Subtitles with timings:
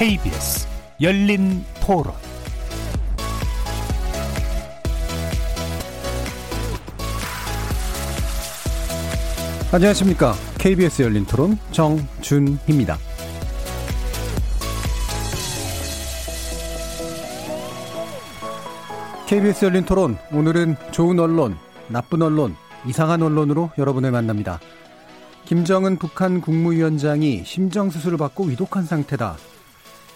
[0.00, 0.66] KBS
[1.02, 2.14] 열린 토론
[9.70, 10.32] 안녕하십니까.
[10.56, 12.96] KBS 열린 토론 정준희입니다.
[19.26, 21.58] KBS 열린 토론 오늘은 좋은 언론,
[21.88, 24.60] 나쁜 언론, 이상한 언론으로 여러분을 만납니다.
[25.44, 29.36] 김정은 북한 국무위원장이 심정수술을 받고 위독한 상태다.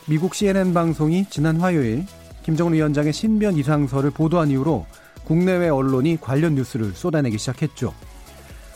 [0.06, 2.04] 미국 CNN 방송이 지난 화요일
[2.42, 4.84] 김정은 위원장의 신변 이상설을 보도한 이후로
[5.24, 7.94] 국내외 언론이 관련 뉴스를 쏟아내기 시작했죠.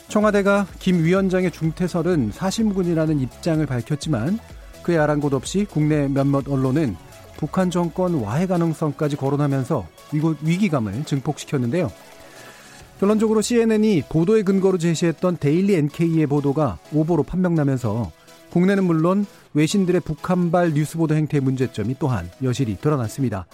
[0.08, 4.38] 청와대가 김 위원장의 중퇴설은 사실무근이라는 입장을 밝혔지만
[4.82, 6.96] 그의 아랑곳 없이 국내 몇몇 언론은
[7.36, 9.86] 북한 정권 와해 가능성까지 거론하면서
[10.40, 11.92] 위기감을 증폭시켰는데요.
[13.00, 18.10] 결론적으로 CNN이 보도의 근거로 제시했던 데일리 NK의 보도가 오보로 판명나면서
[18.50, 23.46] 국내는 물론 외신들의 북한발 뉴스 보도 행태의 문제점이 또한 여실히 드러났습니다.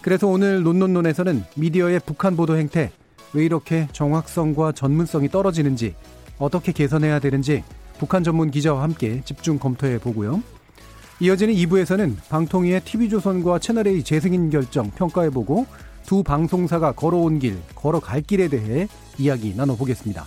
[0.00, 2.92] 그래서 오늘 논논논에서는 미디어의 북한 보도 행태
[3.32, 5.94] 왜 이렇게 정확성과 전문성이 떨어지는지
[6.38, 7.64] 어떻게 개선해야 되는지
[7.98, 10.42] 북한 전문 기자와 함께 집중 검토해 보고요.
[11.20, 15.66] 이어지는 2부에서는 방통위의 TV조선과 채널A 재승인 결정 평가해 보고
[16.04, 20.26] 두 방송사가 걸어온 길, 걸어갈 길에 대해 이야기 나눠보겠습니다.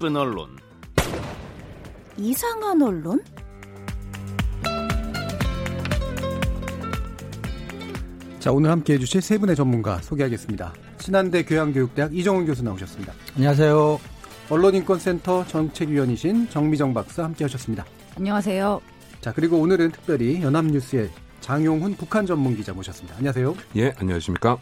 [0.00, 0.48] 나쁜 언론,
[2.16, 3.22] 이상한 언론?
[8.38, 10.72] 자, 오늘 함께 해 주실 세 분의 전문가 소개하겠습니다.
[11.00, 13.12] 신한대 교양교육대학 이정훈 교수 나오셨습니다.
[13.36, 14.00] 안녕하세요.
[14.48, 17.84] 언론인권센터 정책위원이신 정미정 박사 함께 하셨습니다.
[18.16, 18.80] 안녕하세요.
[19.20, 21.10] 자, 그리고 오늘은 특별히 연합뉴스의
[21.42, 23.18] 장용훈 북한 전문 기자 모셨습니다.
[23.18, 23.54] 안녕하세요.
[23.76, 24.56] 예, 안녕하십니까.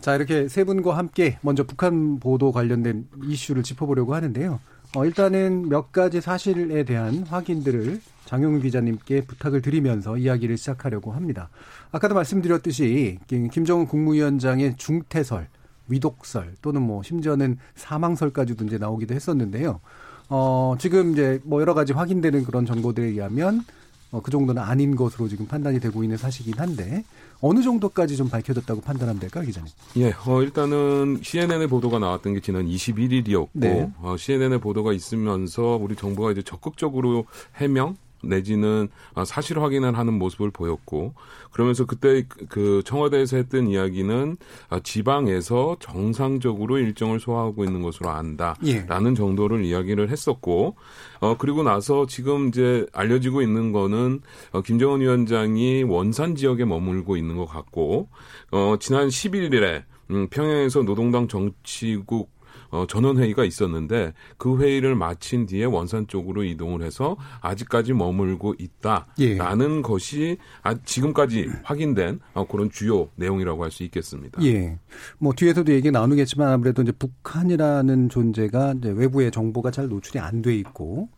[0.00, 4.58] 자, 이렇게 세 분과 함께 먼저 북한 보도 관련된 이슈를 짚어보려고 하는데요.
[4.96, 11.50] 어, 일단은 몇 가지 사실에 대한 확인들을 장용훈 기자님께 부탁을 드리면서 이야기를 시작하려고 합니다.
[11.92, 15.48] 아까도 말씀드렸듯이 김정은 국무위원장의 중태설,
[15.88, 19.80] 위독설 또는 뭐 심지어는 사망설까지도 이제 나오기도 했었는데요.
[20.28, 23.64] 어, 지금 이제 뭐 여러 가지 확인되는 그런 정보들에 의하면
[24.12, 27.04] 어, 그 정도는 아닌 것으로 지금 판단이 되고 있는 사실이긴 한데
[27.40, 29.72] 어느 정도까지 좀 밝혀졌다고 판단하면 될까요, 기자님?
[29.96, 33.90] 예, 어, 일단은 CNN의 보도가 나왔던 게 지난 21일이었고 네.
[34.00, 37.24] 어, CNN의 보도가 있으면서 우리 정부가 이제 적극적으로
[37.56, 41.14] 해명 내지는 아, 사실 확인을 하는 모습을 보였고
[41.52, 44.36] 그러면서 그때 그 청와대에서 했던 이야기는
[44.68, 49.14] 아, 지방에서 정상적으로 일정을 소화하고 있는 것으로 안다라는 예.
[49.14, 50.76] 정도를 이야기를 했었고
[51.20, 54.20] 어 그리고 나서 지금 이제 알려지고 있는 거는
[54.52, 58.08] 어, 김정은 위원장이 원산 지역에 머물고 있는 것 같고
[58.50, 62.30] 어 지난 11일에 음, 평양에서 노동당 정치국
[62.70, 69.82] 어, 전원회의가 있었는데 그 회의를 마친 뒤에 원산 쪽으로 이동을 해서 아직까지 머물고 있다라는 예.
[69.82, 74.42] 것이 아, 지금까지 확인된 어, 그런 주요 내용이라고 할 수 있겠습니다.
[74.42, 74.78] 예.
[75.18, 80.56] 뭐 뒤에서도 얘기 나누겠지만 아무래도 이제 북한이라는 존재가 이제 외부의 정보가 잘 노출이 안 돼
[80.56, 81.08] 있고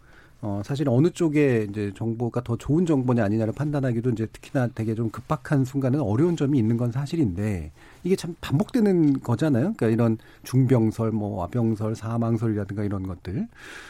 [0.45, 5.09] 어, 사실 어느 쪽에 이제 정보가 더 좋은 정보냐 아니냐를 판단하기도 이제 특히나 되게 좀
[5.09, 7.71] 급박한 순간은 어려운 점이 있는 건 사실인데
[8.03, 9.75] 이게 참 반복되는 거잖아요.
[9.77, 13.47] 그러니까 이런 중병설, 뭐 와병설, 사망설이라든가 이런 것들.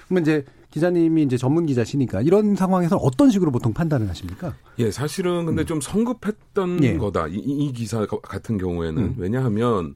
[0.06, 4.54] 그러면 이제 기자님이 이제 전문 기자시니까 이런 상황에서 어떤 식으로 보통 판단을 하십니까?
[4.78, 5.66] 예, 사실은 근데 음.
[5.66, 6.98] 좀 성급했던 예.
[6.98, 7.28] 거다.
[7.28, 9.14] 이, 이 기사 같은 경우에는 음.
[9.16, 9.94] 왜냐하면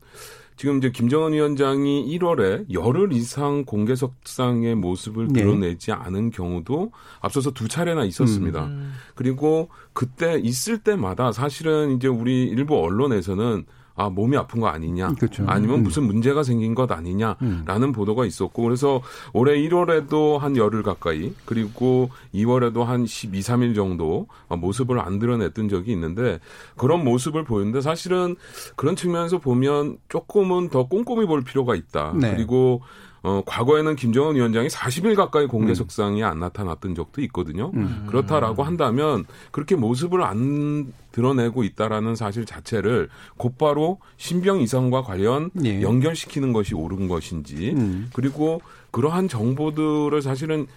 [0.57, 5.43] 지금 이제 김정은 위원장이 1월에 열흘 이상 공개석상의 모습을 네.
[5.43, 5.93] 드러내지 네.
[5.93, 8.65] 않은 경우도 앞서서 두 차례나 있었습니다.
[8.65, 8.93] 음.
[9.15, 15.45] 그리고 그때 있을 때마다 사실은 이제 우리 일부 언론에서는 아 몸이 아픈 거 아니냐, 그렇죠.
[15.47, 15.83] 아니면 음.
[15.83, 19.01] 무슨 문제가 생긴 것 아니냐라는 보도가 있었고 그래서
[19.33, 25.93] 올해 1월에도 한 열흘 가까이 그리고 2월에도 한 12, 3일 정도 모습을 안 드러냈던 적이
[25.93, 26.41] 있는데
[26.77, 28.37] 그런 모습을 보였는데 사실은
[28.77, 32.13] 그런 측면에서 보면 조금은 더 꼼꼼히 볼 필요가 있다.
[32.21, 32.35] 네.
[32.35, 32.83] 그리고
[33.27, 35.49] 어, 과거에는 김정은 위원장이 40일 가까이 음.
[35.49, 37.73] 공개 석상에 안 나타났던 적도 있거든요.
[38.07, 45.83] 그렇다라고 한다면 그렇게 모습을 안 드러내고 있다라는 사실 자체를 곧바로 신병 이상과 관련 예.
[45.83, 48.11] 연결시키는 것이 옳은 것인지 음.
[48.15, 48.61] 그리고
[48.93, 50.69] 그러한 정보들을 사실은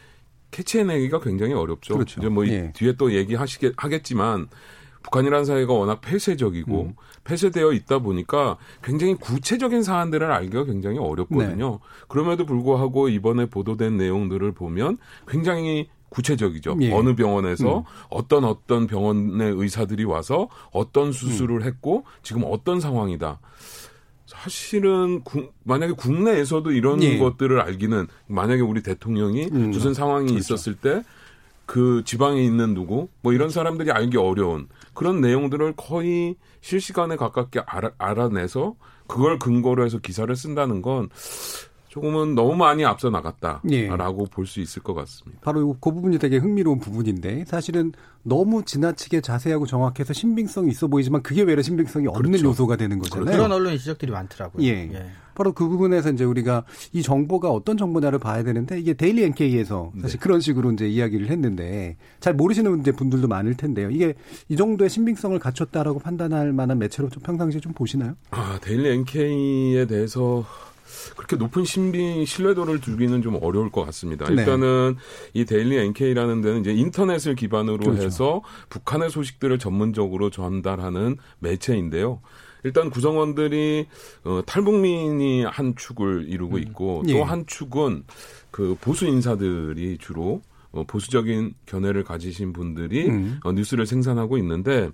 [0.49, 1.93] 캐치해내기가 굉장히 어렵죠.
[1.93, 2.19] 그렇죠.
[2.19, 2.71] 이제 뭐 이- 예.
[2.73, 4.47] 뒤에 또 얘기하시겠 하겠지만
[5.03, 6.93] 북한이라는 사회가 워낙 폐쇄적이고 음.
[7.29, 11.71] 폐쇄되어 있다 보니까 굉장히 구체적인 사안들을 알기가 굉장히 어렵거든요.
[11.71, 11.77] 네.
[12.07, 14.97] 그럼에도 불구하고 이번에 보도된 내용들을 보면
[15.27, 16.77] 굉장히 구체적이죠.
[16.81, 16.91] 예.
[16.91, 23.39] 어느 병원에서 어떤 어떤 병원의 의사들이 와서 어떤 수술을 했고 지금 어떤 상황이다.
[24.25, 27.17] 사실은 국- 만약에 국내에서도 이런 예.
[27.19, 31.03] 것들을 알기는 만약에 우리 대통령이 음, 무슨 상황이 있었을 때
[31.65, 37.91] 그 지방에 있는 누구 뭐 이런 사람들이 알기 어려운 그런 내용들을 거의 실시간에 가깝게 알아,
[37.97, 38.75] 알아내서
[39.07, 41.09] 그걸 근거로 해서 기사를 쓴다는 건
[41.89, 43.11] 조금은 너무 많이 앞서 예.
[43.11, 45.41] 나갔다라고 볼수 있을 것 같습니다.
[45.43, 47.91] 바로 요- 그 부분이 되게 흥미로운 부분인데 사실은
[48.23, 52.47] 너무 지나치게 자세하고 정확해서 신빙성이 있어 보이지만 그게 외래 신빙성이 없는 그렇죠.
[52.49, 53.35] 요소가 되는 거잖아요.
[53.35, 54.63] 그런 언론 지적들이 많더라고요.
[54.65, 55.05] 예.
[55.33, 60.19] 바로 그 부분에서 이제 우리가 이 정보가 어떤 정보냐를 봐야 되는데 이게 데일리 NK에서 사실
[60.19, 63.89] 그런 식으로 이제 이야기를 했는데 잘 모르시는 분들도 많을 텐데요.
[63.89, 64.15] 이게
[64.49, 68.15] 이 정도의 신빙성을 갖췄다라고 판단할 만한 매체로 좀 평상시에 좀 보시나요?
[68.31, 70.43] 아, 데일리 NK에 대해서
[71.15, 74.25] 그렇게 높은 신비 신뢰도를 두기는 좀 어려울 것 같습니다.
[74.27, 74.35] 네.
[74.35, 74.95] 일단은
[75.33, 78.03] 이 데일리 NK라는 데는 이제 인터넷을 기반으로 그렇죠.
[78.03, 82.21] 해서 북한의 소식들을 전문적으로 전달하는 매체인데요.
[82.63, 83.87] 일단 구성원들이
[84.25, 87.13] 어, 탈북민이 한 축을 이루고 있고 예.
[87.13, 88.03] 또 한 축은
[88.51, 93.39] 그 보수 인사들이 주로 어, 보수적인 견해를 가지신 분들이 음.
[93.43, 94.89] 어, 뉴스를 생산하고 있는데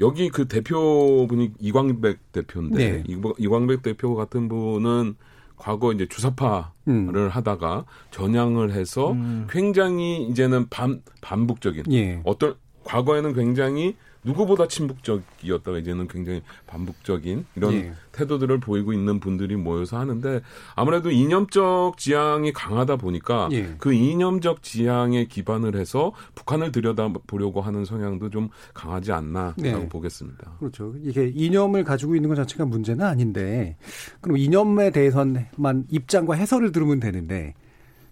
[0.00, 3.04] 여기 그 대표분이 이광백 대표인데 네.
[3.06, 5.14] 이- 이광백 대표 같은 분은
[5.56, 7.28] 과거 이제 주사파를 음.
[7.30, 9.16] 하다가 전향을 해서
[9.50, 12.20] 굉장히 이제는 반 반북적인 예.
[12.24, 12.54] 어떤
[12.84, 17.92] 과거에는 굉장히 누구보다 친북적이었다가 이제는 굉장히 반북적인 이런 예.
[18.12, 20.40] 태도들을 보이고 있는 분들이 모여서 하는데
[20.74, 23.74] 아무래도 이념적 지향이 강하다 보니까 예.
[23.78, 29.88] 그 이념적 지향에 기반을 해서 북한을 들여다보려고 하는 성향도 좀 강하지 않나라고 네.
[29.88, 30.56] 보겠습니다.
[30.58, 30.94] 그렇죠.
[31.02, 33.76] 이게 이념을 가지고 있는 것 자체가 문제는 아닌데,
[34.20, 37.54] 그럼 이념에 대해서만 입장과 해설을 들으면 되는데,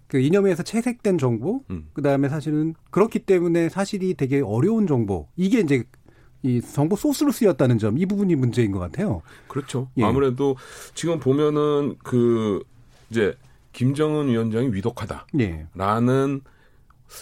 [0.07, 1.89] 그 이념에서 채색된 정보, 음.
[1.93, 5.83] 그 다음에 사실은 그렇기 때문에 사실이 되게 어려운 정보, 이게 이제
[6.43, 9.21] 이 정보 소스로 쓰였다는 점, 이 부분이 문제인 것 같아요.
[9.47, 9.89] 그렇죠.
[9.97, 10.03] 예.
[10.03, 10.55] 아무래도
[10.93, 12.63] 지금 보면은 그
[13.09, 13.35] 이제
[13.73, 15.67] 김정은 위원장이 위독하다라는 예.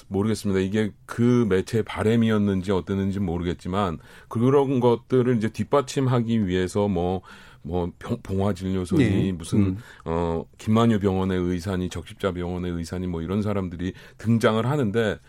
[0.07, 0.59] 모르겠습니다.
[0.59, 7.21] 이게 그 매체의 바램이었는지 어땠는지 모르겠지만 그런 것들을 이제 뒷받침하기 위해서 뭐,
[7.65, 9.31] 뭐, 병- 봉화 진료소니 예.
[9.31, 9.77] 무슨, 음.
[10.05, 15.19] 어, 김만유 병원의 의사니 적십자 병원의 의사니 뭐 이런 사람들이 등장을 하는데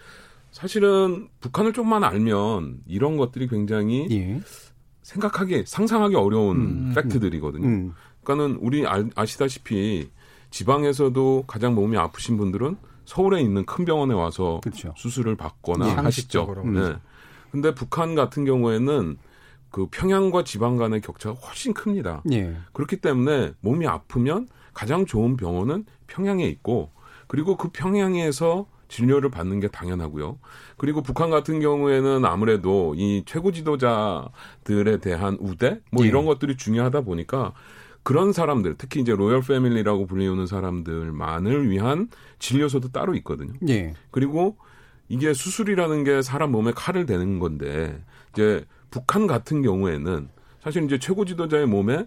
[0.51, 4.41] 사실은 북한을 좀만 알면 이런 것들이 굉장히 예.
[5.03, 6.93] 생각하기, 상상하기 어려운 음.
[6.95, 7.67] 팩트들이거든요.
[7.67, 7.93] 음.
[8.23, 10.11] 그러니까는 우리 알- 아시다시피
[10.51, 14.93] 지방에서도 가장 몸이 아프신 분들은 서울에 있는 큰 병원에 와서 그렇죠.
[14.97, 15.93] 수술을 받거나 예.
[15.93, 16.65] 하시죠.
[16.67, 16.95] 네.
[17.51, 19.17] 근데 북한 같은 경우에는
[19.77, 22.23] 그 평양과 지방 간의 격차가 훨씬 큽니다.
[22.33, 22.57] 예.
[22.73, 26.93] 그렇기 때문에 몸이 아프면 가장 좋은 병원은 평양에 있고
[27.27, 30.39] 그리고 그 평양에서 진료를 받는 게 당연하고요.
[30.79, 36.09] 그리고 북한 같은 경우에는 아무래도 이 최고 지도자들에 대한 우대 뭐 예.
[36.09, 37.53] 이런 것들이 중요하다 보니까
[38.03, 43.53] 그런 사람들 특히 이제 로열 패밀리라고 불리우는 사람들만을 위한 진료소도 따로 있거든요.
[43.69, 43.93] 예.
[44.11, 44.57] 그리고
[45.11, 48.03] 이게 수술이라는 게 사람 몸에 칼을 대는 건데
[48.33, 50.29] 이제 북한 같은 경우에는
[50.63, 52.07] 사실 이제 최고 지도자의 몸에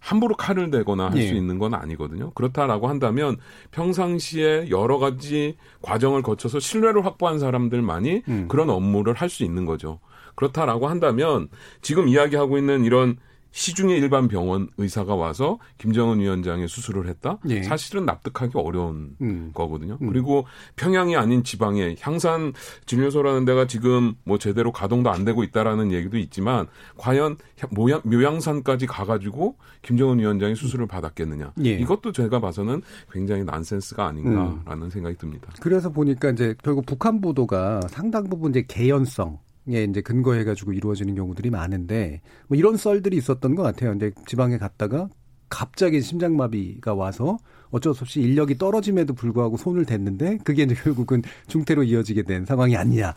[0.00, 1.36] 함부로 칼을 대거나 할수 예.
[1.36, 2.30] 있는 건 아니거든요.
[2.32, 3.36] 그렇다라고 한다면
[3.70, 8.46] 평상시에 여러 가지 과정을 거쳐서 신뢰를 확보한 사람들만이 음.
[8.48, 10.00] 그런 업무를 할 수 있는 거죠.
[10.34, 11.48] 그렇다라고 한다면
[11.82, 13.18] 지금 이야기하고 있는 이런
[13.52, 17.38] 시중의 일반 병원 의사가 와서 김정은 위원장의 수술을 했다?
[17.48, 17.62] 예.
[17.62, 19.50] 사실은 납득하기 어려운 음.
[19.54, 19.98] 거거든요.
[20.00, 20.08] 음.
[20.08, 22.52] 그리고 평양이 아닌 지방에 향산
[22.86, 26.66] 진료소라는 데가 지금 뭐 제대로 가동도 안 되고 있다라는 얘기도 있지만
[26.96, 27.36] 과연
[27.70, 31.52] 모양, 묘양산까지 가가지고 김정은 위원장이 수술을 받았겠느냐.
[31.64, 31.70] 예.
[31.70, 34.90] 이것도 제가 봐서는 굉장히 난센스가 아닌가라는 음.
[34.90, 35.52] 생각이 듭니다.
[35.60, 41.50] 그래서 보니까 이제 결국 북한 보도가 상당 부분 이제 개연성 이제 근거해 가지고 이루어지는 경우들이
[41.50, 43.90] 많은데 뭐 이런 썰들이 있었던 것 같아요.
[43.90, 45.08] 근데 지방에 갔다가
[45.48, 47.38] 갑자기 심장마비가 와서
[47.70, 52.76] 어쩔 수 없이 인력이 떨어짐에도 불구하고 손을 댔는데 그게 이제 결국은 중태로 이어지게 된 상황이
[52.76, 53.14] 아니냐라는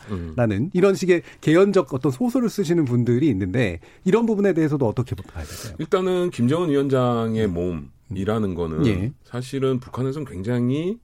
[0.50, 0.70] 음.
[0.72, 5.76] 이런 식의 개연적 어떤 소설을 쓰시는 분들이 있는데 이런 부분에 대해서도 어떻게 봐야 될까요?
[5.78, 9.12] 일단은 김정은 위원장의 몸이라는 거는 예.
[9.24, 10.98] 사실은 북한에서는 굉장히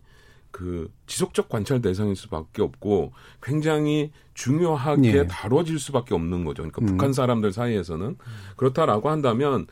[0.50, 5.26] 그 지속적 관찰 대상일 수밖에 없고 굉장히 중요하게 예.
[5.26, 6.62] 다뤄질 수밖에 없는 거죠.
[6.62, 6.86] 그러니까 음.
[6.86, 8.16] 북한 사람들 사이에서는
[8.56, 9.66] 그렇다라고 한다면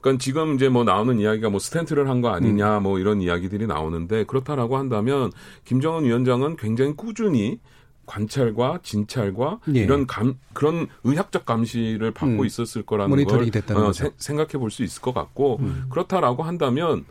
[0.00, 2.82] 그러니까 지금 이제 뭐 나오는 이야기가 뭐 스탠트를 한 거 아니냐 음.
[2.84, 5.30] 뭐 이런 이야기들이 나오는데 그렇다라고 한다면
[5.64, 7.58] 김정은 위원장은 굉장히 꾸준히
[8.06, 9.80] 관찰과 진찰과 예.
[9.80, 12.46] 이런 감 그런 의학적 감시를 받고 음.
[12.46, 15.84] 있었을 거라는 걸 어, 생각해 볼 수 있을 것 같고 음.
[15.90, 17.04] 그렇다라고 한다면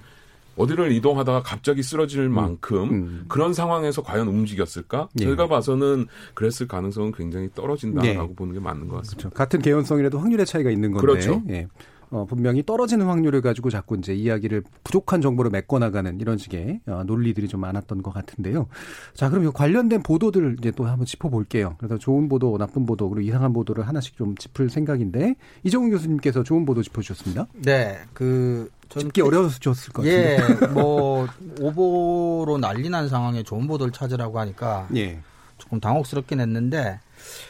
[0.60, 2.34] 어디를 이동하다가 갑자기 쓰러질 음.
[2.34, 3.26] 만큼 음.
[3.28, 5.10] 그런 상황에서 과연 움직였을까?
[5.20, 5.26] 예.
[5.26, 8.36] 저희가 봐서는 그랬을 가능성은 굉장히 떨어진다라고 예.
[8.36, 9.30] 보는 게 맞는 것 같습니다.
[9.30, 9.36] 그렇죠.
[9.36, 11.06] 같은 개연성이라도 확률의 차이가 있는 건데.
[11.06, 11.42] 그렇죠.
[11.50, 11.68] 예.
[12.12, 17.48] 어, 분명히 떨어지는 확률을 가지고 자꾸 이제 이야기를 부족한 정보를 메꿔나가는 이런 식의 어, 논리들이
[17.48, 18.68] 좀 많았던 것 같은데요.
[19.14, 21.76] 자, 그럼 이 관련된 보도들 이제 또 한번 짚어볼게요.
[21.78, 26.66] 그래서 좋은 보도, 나쁜 보도, 그리고 이상한 보도를 하나씩 좀 짚을 생각인데 이정훈 교수님께서 좋은
[26.66, 27.46] 보도 짚어주셨습니다.
[27.64, 29.60] 네, 그 저는 짚기 어려웠을
[29.94, 30.38] 것 같은데.
[30.40, 31.28] 예, 뭐
[31.60, 35.20] 오보로 난리 난 상황에 좋은 보도를 찾으라고 하니까 예.
[35.58, 37.00] 조금 당혹스럽긴 했는데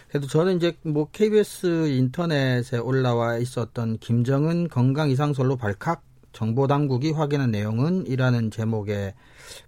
[0.09, 6.01] 그래도 저는 이제 뭐 KBS 인터넷에 올라와 있었던 김정은 건강 이상설로 발칵
[6.33, 9.13] 정보 당국이 확인한 내용은 이라는 제목의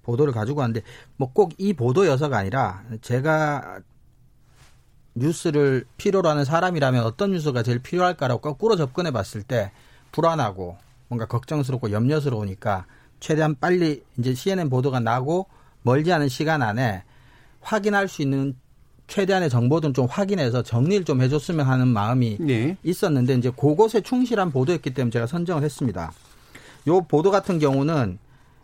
[0.04, 0.82] 보도를 가지고 왔는데
[1.18, 3.80] 뭐 꼭 이 보도여서가 아니라 제가
[5.16, 9.72] 뉴스를 필요로 하는 사람이라면 어떤 뉴스가 제일 필요할까라고 거꾸로 접근해 봤을 때
[10.12, 10.78] 불안하고
[11.12, 12.86] 뭔가 걱정스럽고 염려스러우니까
[13.20, 15.46] 최대한 빨리 이제 CNN 보도가 나고
[15.82, 17.04] 멀지 않은 시간 안에
[17.60, 18.56] 확인할 수 있는
[19.08, 22.78] 최대한의 정보든 좀 확인해서 정리를 좀 해줬으면 하는 마음이 네.
[22.84, 26.14] 있었는데 이제 그것에 충실한 보도였기 때문에 제가 선정을 했습니다.
[26.88, 28.18] 요 보도 같은 경우는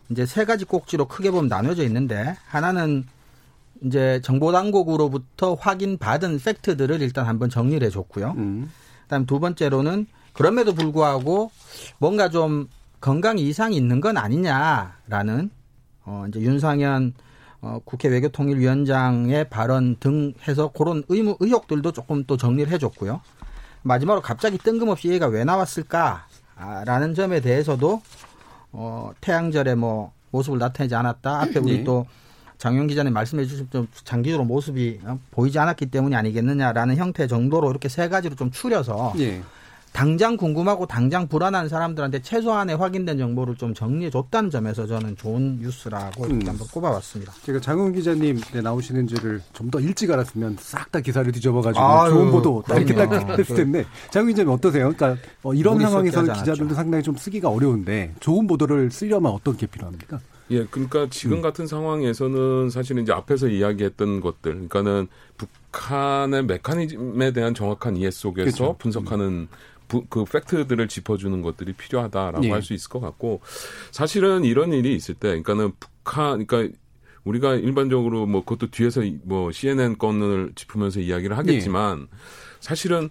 [0.08, 3.04] 이제 세 가지 꼭지로 크게 보면 나눠져 있는데 하나는
[3.84, 8.34] 이제 정보 당국으로부터 확인받은 팩트들을 일단 한번 정리를 해줬고요.
[8.38, 8.72] 음.
[9.02, 10.06] 그다음 두 번째로는
[10.38, 11.50] 그럼에도 불구하고
[11.98, 12.68] 뭔가 좀
[13.00, 15.50] 건강 이상이 있는 건 아니냐라는
[16.04, 17.12] 어 이제 윤상현
[17.60, 23.20] 어, 국회 외교통일위원장의 발언 등 해서 그런 의무, 의혹들도 조금 또 정리를 해줬고요.
[23.82, 28.00] 마지막으로 갑자기 뜬금없이 얘가 왜 나왔을까라는 점에 대해서도
[28.70, 31.42] 어, 태양절에 뭐 모습을 나타내지 않았다.
[31.42, 31.84] 앞에 우리 네.
[31.84, 32.06] 또
[32.58, 37.88] 장용 기자님 말씀해 주신 좀 장기적으로 모습이 어, 보이지 않았기 때문이 아니겠느냐라는 형태 정도로 이렇게
[37.88, 39.42] 세 가지로 좀 추려서 네.
[39.98, 46.22] 당장 궁금하고 당장 불안한 사람들한테 최소한의 확인된 정보를 좀 정리해 줬다는 점에서 저는 좋은 뉴스라고
[46.22, 46.40] 음.
[46.46, 47.32] 한번 꼽아봤습니다.
[47.42, 52.30] 제가 장훈 기자님 네, 나오시는지를 좀 더 일찍 알았으면 싹 다 기사를 뒤져봐가지고 아유, 좋은
[52.30, 54.92] 보도 이렇게 딱 했을 텐데 장훈 기자님 어떠세요?
[54.96, 60.20] 그러니까 어, 이런 상황에서 기자들도 상당히 좀 쓰기가 어려운데 좋은 보도를 쓰려면 어떤 게 필요합니까?
[60.52, 61.42] 예, 그러니까 지금 음.
[61.42, 68.76] 같은 상황에서는 사실은 이제 앞에서 이야기했던 것들, 그러니까는 북한의 메커니즘에 대한 정확한 이해 속에서 그렇죠.
[68.78, 69.48] 분석하는
[69.88, 72.50] 부, 그 팩트들을 짚어주는 것들이 필요하다라고 네.
[72.50, 73.40] 할수 있을 것 같고
[73.90, 76.76] 사실은 이런 일이 있을 때, 그러니까는 북한, 그러니까
[77.24, 82.06] 우리가 일반적으로 뭐 그것도 뒤에서 뭐 CNN 건을 짚으면서 이야기를 하겠지만 네.
[82.60, 83.10] 사실은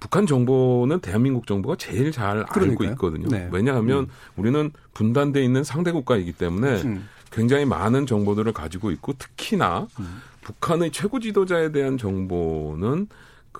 [0.00, 2.70] 북한 정보는 대한민국 정부가 제일 잘 그러니까요.
[2.70, 3.28] 알고 있거든요.
[3.28, 3.48] 네.
[3.52, 4.08] 왜냐하면 음.
[4.36, 7.08] 우리는 분단돼 있는 상대 국가이기 때문에 음.
[7.30, 10.22] 굉장히 많은 정보들을 가지고 있고 특히나 음.
[10.40, 13.06] 북한의 최고 지도자에 대한 정보는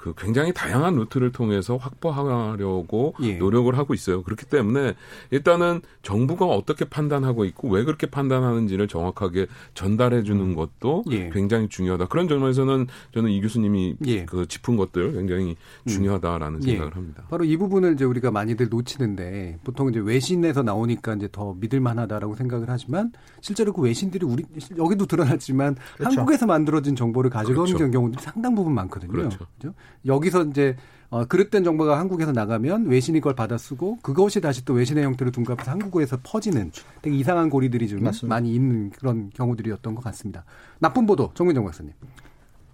[0.03, 3.37] 그 굉장히 다양한 루트를 통해서 확보하려고 예.
[3.37, 4.25] 노력을 하고 있어요.
[4.25, 4.95] 그렇기 때문에
[5.31, 10.55] 일단은 정부가 어떻게 판단하고 있고 왜 그렇게 판단하는지를 정확하게 전달해 주는 음.
[10.57, 11.31] 것도 예.
[11.33, 12.07] 굉장히 중요하다.
[12.07, 14.25] 그런 점에서는 저는 이 교수님이 예.
[14.25, 15.51] 그 짚은 것들 굉장히
[15.85, 15.87] 음.
[15.87, 16.63] 중요하다라는 음.
[16.63, 17.23] 생각을 합니다.
[17.31, 22.35] 바로 이 부분을 이제 우리가 많이들 놓치는데 보통 이제 외신에서 나오니까 이제 더 믿을 만하다라고
[22.35, 24.43] 생각을 하지만 실제로 그 외신들이 우리
[24.77, 26.19] 여기도 드러났지만 그렇죠.
[26.19, 27.89] 한국에서 만들어진 정보를 가져가는 그렇죠.
[27.89, 29.13] 경우들이 상당 부분 많거든요.
[29.13, 29.39] 그렇죠.
[29.61, 29.77] 그렇죠?
[30.07, 30.77] 여기서 이제
[31.11, 35.71] 어, 그릇된 정보가 한국에서 나가면 외신이 그걸 받아 쓰고 그것이 다시 또 외신의 형태로 둔갑해서
[35.71, 36.73] 한국에서 퍼지는
[37.03, 38.35] 되게 이상한 고리들이 좀 맞습니다.
[38.35, 40.45] 많이 있는 그런 경우들이었던 것 같습니다.
[40.79, 41.93] 나쁜 보도 정민정 박사님.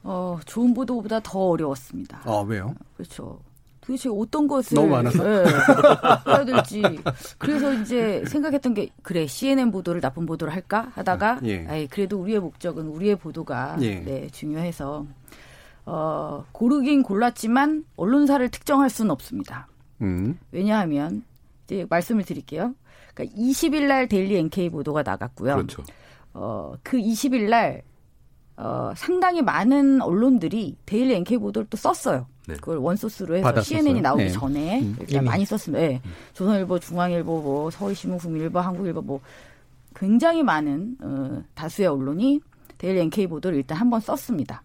[0.05, 2.21] 어, 좋은 보도보다 더 어려웠습니다.
[2.25, 2.77] 아, 왜요?
[2.97, 3.41] 그렇죠.
[3.81, 5.45] 도대체 어떤 것을 너무 많아서 네,
[6.29, 6.83] 해야 될지
[7.39, 11.67] 그래서 이제 생각했던 게 그래 CNN 보도를 나쁜 보도를 할까 하다가 예.
[11.67, 13.95] 아이, 그래도 우리의 목적은 우리의 보도가 예.
[14.01, 15.07] 네, 중요해서
[15.91, 19.69] 어, 고르긴 골랐지만 언론사를 특정할 수는 없습니다.
[20.03, 20.39] 음.
[20.53, 21.23] 왜냐하면
[21.65, 22.75] 이제 말씀을 드릴게요.
[23.15, 25.55] 그러니까 20일 날 데일리 NK 보도가 나갔고요.
[25.55, 25.83] 그렇죠.
[26.35, 27.83] 어, 그 20일 날
[28.59, 32.27] 어, 상당히 많은 언론들이 데일리 NK 보도를 또 썼어요.
[32.47, 32.55] 네.
[32.57, 33.79] 그걸 one source로 해서 받았었어요.
[33.79, 34.29] CNN이 나오기 네.
[34.31, 34.97] 전에 음.
[35.01, 35.87] 일단 많이 썼습니다.
[35.87, 36.03] 네.
[36.35, 39.21] 조선일보, 중앙일보, 뭐 서울신문, 국민일보, 한국일보 뭐
[39.95, 42.41] 굉장히 많은 어, 다수의 언론이
[42.77, 44.63] 데일리 NK 보도를 일단 한번 썼습니다.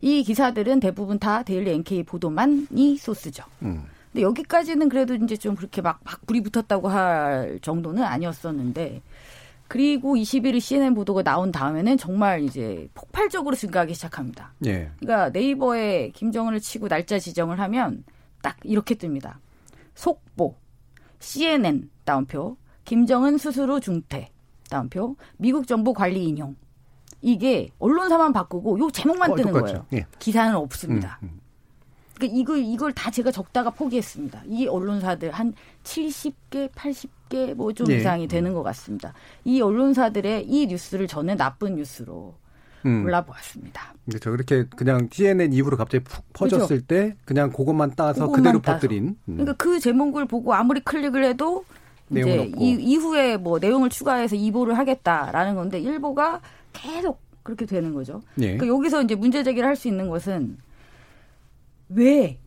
[0.00, 3.44] 이 기사들은 대부분 다 데일리 NK 보도만이 소스죠.
[3.62, 3.84] 음.
[4.12, 9.02] 근데 여기까지는 그래도 이제 좀 그렇게 막, 막 불이 붙었다고 할 정도는 아니었었는데
[9.68, 14.52] 그리고 21일 CNN 보도가 나온 다음에는 정말 이제 폭발적으로 증가하기 시작합니다.
[14.64, 14.90] 예.
[15.00, 18.04] 그러니까 네이버에 김정은을 치고 날짜 지정을 하면
[18.42, 19.34] 딱 이렇게 뜹니다.
[19.94, 20.54] 속보,
[21.18, 24.30] CNN 다운표, 김정은 스스로 중퇴
[24.70, 26.54] 다운표, 미국 정부 관리 인용.
[27.22, 29.72] 이게 언론사만 바꾸고 요 제목만 어, 뜨는 똑같죠.
[29.72, 29.86] 거예요.
[29.94, 30.06] 예.
[30.18, 31.18] 기사는 없습니다.
[31.22, 31.40] 음, 음.
[32.14, 34.42] 그러니까 이걸 이걸 다 제가 적다가 포기했습니다.
[34.46, 35.52] 이 언론사들 한
[35.84, 37.98] 70개, 80개 뭐좀 예.
[37.98, 39.12] 이상이 되는 것 같습니다.
[39.44, 42.34] 이 언론사들의 이 뉴스를 저는 나쁜 뉴스로
[42.86, 43.02] 음.
[43.02, 43.94] 골라보았습니다.
[44.06, 44.30] 그렇죠.
[44.30, 46.86] 그렇게 그냥 CNN 이후로 갑자기 푹 퍼졌을 그렇죠.
[46.86, 48.78] 때 그냥 그것만 따서 그것만 그대로 따서.
[48.78, 49.08] 퍼뜨린.
[49.28, 49.36] 음.
[49.36, 51.64] 그러니까 그 제목을 보고 아무리 클릭을 해도
[52.10, 56.40] 이제 이, 이후에 뭐 내용을 추가해서 이보를 하겠다라는 건데 일보가
[56.76, 58.20] 계속 그렇게 되는 거죠.
[58.38, 58.56] 예.
[58.56, 60.58] 그러니까 여기서 이제 문제 제기를 할 수 있는 것은
[61.88, 62.38] 왜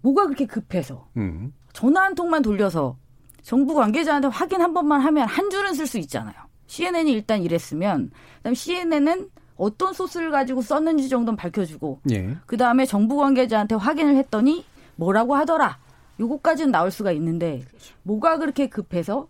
[0.00, 1.52] 뭐가 그렇게 급해서 음.
[1.72, 2.96] 전화 한 통만 돌려서
[3.42, 6.34] 정부 관계자한테 확인 한 번만 하면 한 줄은 쓸 수 있잖아요.
[6.66, 12.36] CNN이 일단 이랬으면 그다음 CNN은 어떤 소스를 가지고 썼는지 정도는 밝혀주고 예.
[12.46, 14.64] 그 다음에 정부 관계자한테 확인을 했더니
[14.96, 15.78] 뭐라고 하더라.
[16.20, 17.62] 요거까지는 나올 수가 있는데
[18.02, 19.28] 뭐가 그렇게 급해서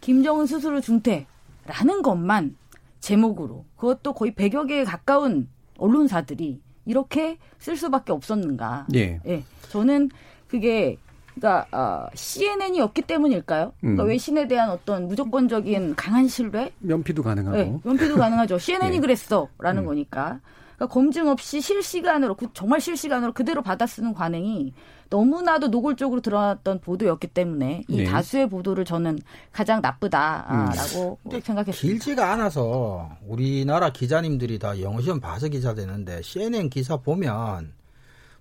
[0.00, 2.56] 김정은 스스로 중퇴라는 것만
[3.04, 8.86] 제목으로 그것도 거의 100여 개에 가까운 언론사들이 이렇게 쓸 수밖에 없었는가.
[8.94, 9.20] 예.
[9.26, 9.42] 예.
[9.68, 10.08] 저는
[10.48, 10.96] 그게
[11.34, 13.72] 그러니까 어, CNN이었기 때문일까요?
[13.80, 14.08] 그러니까 음.
[14.08, 16.72] 외신에 대한 어떤 무조건적인 강한 신뢰?
[16.78, 17.56] 면피도 가능하고.
[17.56, 18.58] 네, 면피도 가능하죠.
[18.58, 19.00] CNN이 예.
[19.00, 19.86] 그랬어라는 음.
[19.86, 20.40] 거니까.
[20.76, 24.72] 그러니까 검증 없이 실시간으로 정말 실시간으로 그대로 받아 쓰는 관행이
[25.10, 28.04] 너무나도 노골적으로 드러났던 보도였기 때문에 이 네.
[28.04, 29.18] 다수의 보도를 저는
[29.52, 31.40] 가장 나쁘다라고 음.
[31.40, 31.72] 생각했습니다.
[31.72, 37.72] 길지가 않아서 우리나라 기자님들이 다 영어 시험 봐서 기자 되는데 CNN 기사 보면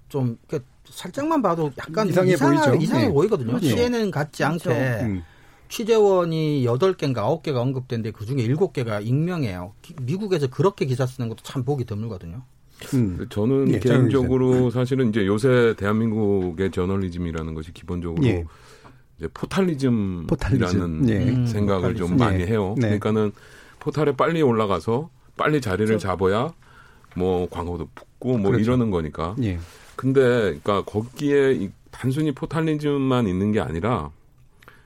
[0.10, 0.38] 좀
[0.86, 2.84] 살짝만 봐도 약간 이상해 이상하, 보이죠.
[2.84, 3.14] 이상해 네.
[3.14, 3.48] 보이거든요.
[3.50, 3.68] 그렇죠.
[3.68, 5.06] CNN 같지 않게 그렇죠.
[5.06, 5.24] 음.
[5.74, 9.74] 취재원이 8개인가 9개가 언급된데 그중에 7개가 익명이에요.
[10.04, 12.44] 미국에서 그렇게 기사 쓰는 것도 참 보기 드물거든요.
[12.94, 13.26] 음.
[13.32, 18.46] 저는 예, 개인적으로 사실은 이제 요새 대한민국의 저널리즘이라는 것이 기본적으로 예.
[19.18, 21.10] 이제 portalism이라는 portalism.
[21.10, 21.18] 예.
[21.32, 22.08] 음, 생각을 portalism.
[22.08, 22.46] 좀 많이 예.
[22.46, 22.76] 해요.
[22.78, 23.00] 네.
[23.00, 23.32] 그러니까는
[23.80, 26.08] 포탈에 빨리 올라가서 빨리 자리를 그렇죠.
[26.08, 26.54] 잡아야
[27.16, 28.64] 뭐 광고도 붙고 뭐 그렇죠.
[28.64, 29.36] 이러는 거니까.
[29.42, 29.58] 예.
[29.96, 30.22] 근데
[30.62, 34.12] 그러니까 거기에 단순히 portalism만 있는 게 아니라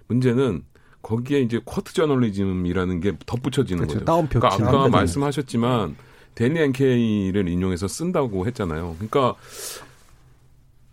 [0.08, 0.63] 문제는
[1.01, 3.93] 거기에 이제 quote journalism이라는 게 덧붙여지는 그렇죠.
[3.95, 4.05] 거죠.
[4.05, 5.95] 따옴표 그러니까 아까 말씀하셨지만
[6.36, 8.95] 데일리 NK를 인용해서 쓴다고 했잖아요.
[8.95, 9.36] 그러니까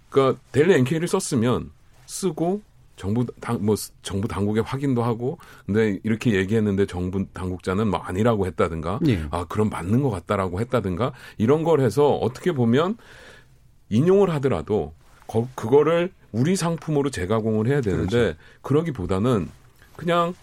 [0.08, 1.70] 그러니까 데일리 NK를 썼으면
[2.06, 2.62] 쓰고
[2.96, 9.00] 정부 당 뭐 정부 당국의 확인도 하고 근데 이렇게 얘기했는데 정부 당국자는 뭐 아니라고 했다든가
[9.08, 9.24] 예.
[9.30, 12.96] 아 그럼 맞는 것 같다라고 했다든가 이런 걸 해서 어떻게 보면
[13.88, 14.92] 인용을 하더라도
[15.26, 18.38] 거, 그거를 우리 상품으로 재가공을 해야 되는데 그렇죠.
[18.62, 19.48] 그러기보다는
[19.96, 20.34] 그냥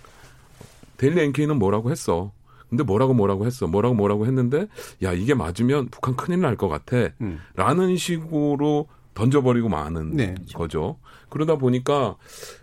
[0.97, 2.31] 데일리 NK는 뭐라고 했어
[2.69, 3.67] 근데 뭐라고 뭐라고 했어.
[3.67, 4.67] 뭐라고 뭐라고 했는데
[5.03, 7.09] 야 이게 맞으면 북한 큰일 날 것 같아.
[7.19, 7.39] 음.
[7.55, 10.35] 라는 식으로 던져버리고 마는 네.
[10.53, 10.97] 거죠.
[11.27, 12.15] 그러다 보니까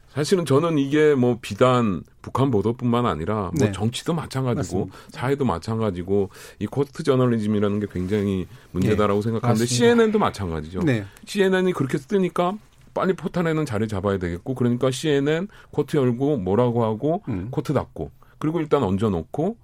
[0.09, 3.71] 사실은 저는 이게 뭐 비단 북한 보도뿐만 아니라 뭐 네.
[3.73, 4.97] 정치도 마찬가지고 맞습니다.
[5.11, 9.25] 사회도 마찬가지고 이 quote 저널리즘이라는 게 굉장히 문제다라고 네.
[9.25, 9.75] 생각하는데 맞습니다.
[9.75, 10.81] CNN도 마찬가지죠.
[10.85, 11.05] 네.
[11.27, 12.57] CNN이 그렇게 쓰니까
[12.99, 17.47] 빨리 포탈 메인에 자리 잡아야 되겠고 그러니까 CNN quote 열고 뭐라고 하고 음.
[17.53, 19.57] quote 닫고 그리고 일단 얹어놓고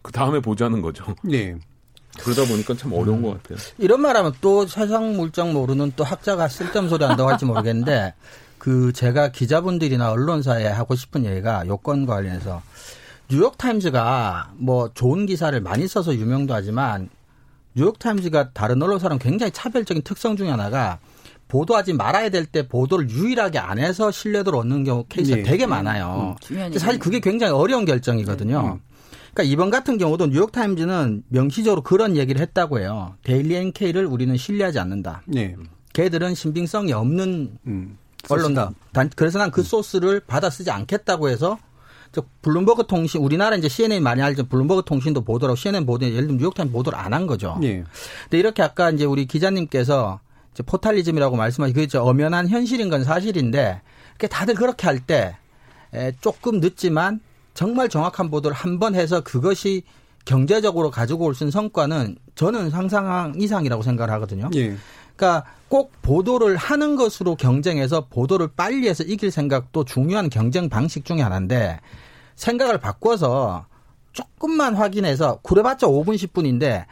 [0.00, 1.04] 그 다음에 보자는 거죠.
[1.22, 1.54] 네.
[2.18, 3.22] 그러다 보니까 참 어려운 음.
[3.24, 3.58] 것 같아요.
[3.76, 8.14] 이런 말하면 또 세상 물정 모르는 또 학자가 쓸데없는 소리 한다고 할지 모르겠는데
[8.56, 12.62] 그 제가 기자분들이나 언론사에 하고 싶은 얘기가 요건과 관련해서
[13.30, 17.10] 뉴욕타임즈가 뭐 좋은 기사를 많이 써서 유명도 하지만
[17.74, 20.98] 뉴욕타임즈가 다른 언론사랑 굉장히 차별적인 특성 중에 하나가
[21.48, 25.42] 보도하지 말아야 될 때 보도를 유일하게 안 해서 신뢰도를 얻는 경우 케이스가 네.
[25.42, 26.36] 되게 많아요.
[26.50, 28.58] 음, 사실 그게 굉장히 어려운 결정이거든요.
[28.76, 28.80] 음.
[29.34, 33.14] 그러니까 이번 같은 경우도 뉴욕 타임즈는 명시적으로 그런 얘기를 했다고 해요.
[33.24, 35.22] 데일리 NK를 우리는 신뢰하지 않는다.
[35.26, 35.56] 네.
[35.92, 38.70] 걔들은 신빙성이 없는 음, 언론다.
[38.92, 41.58] 단, 그래서 난그 소스를 받아 쓰지 않겠다고 해서
[42.12, 44.46] 저 블룸버그 통신 우리나라 이제 CNN 많이 알죠.
[44.48, 47.58] 블룸버그 통신도 보도라고 CNN 보도 예를 들면 뉴욕타임즈 보도를 안 한 거죠.
[47.60, 47.84] 네.
[48.24, 50.20] 근데 이렇게 아까 이제 우리 기자님께서
[50.62, 53.80] portalism이라고 말씀하신 그게 엄연한 현실인 건 사실인데
[54.30, 55.36] 다들 그렇게 할 때
[56.20, 57.20] 조금 늦지만
[57.54, 59.82] 정말 정확한 보도를 한 번 해서 그것이
[60.24, 64.50] 경제적으로 가지고 올 수 있는 성과는 저는 상상 이상이라고 생각을 하거든요.
[64.54, 64.76] 예.
[65.16, 71.24] 그러니까 꼭 보도를 하는 것으로 경쟁해서 보도를 빨리 해서 이길 생각도 중요한 경쟁 방식 중의
[71.24, 71.80] 하나인데
[72.36, 73.66] 생각을 바꿔서
[74.12, 76.84] 조금만 확인해서 그래봤자 5분 10분인데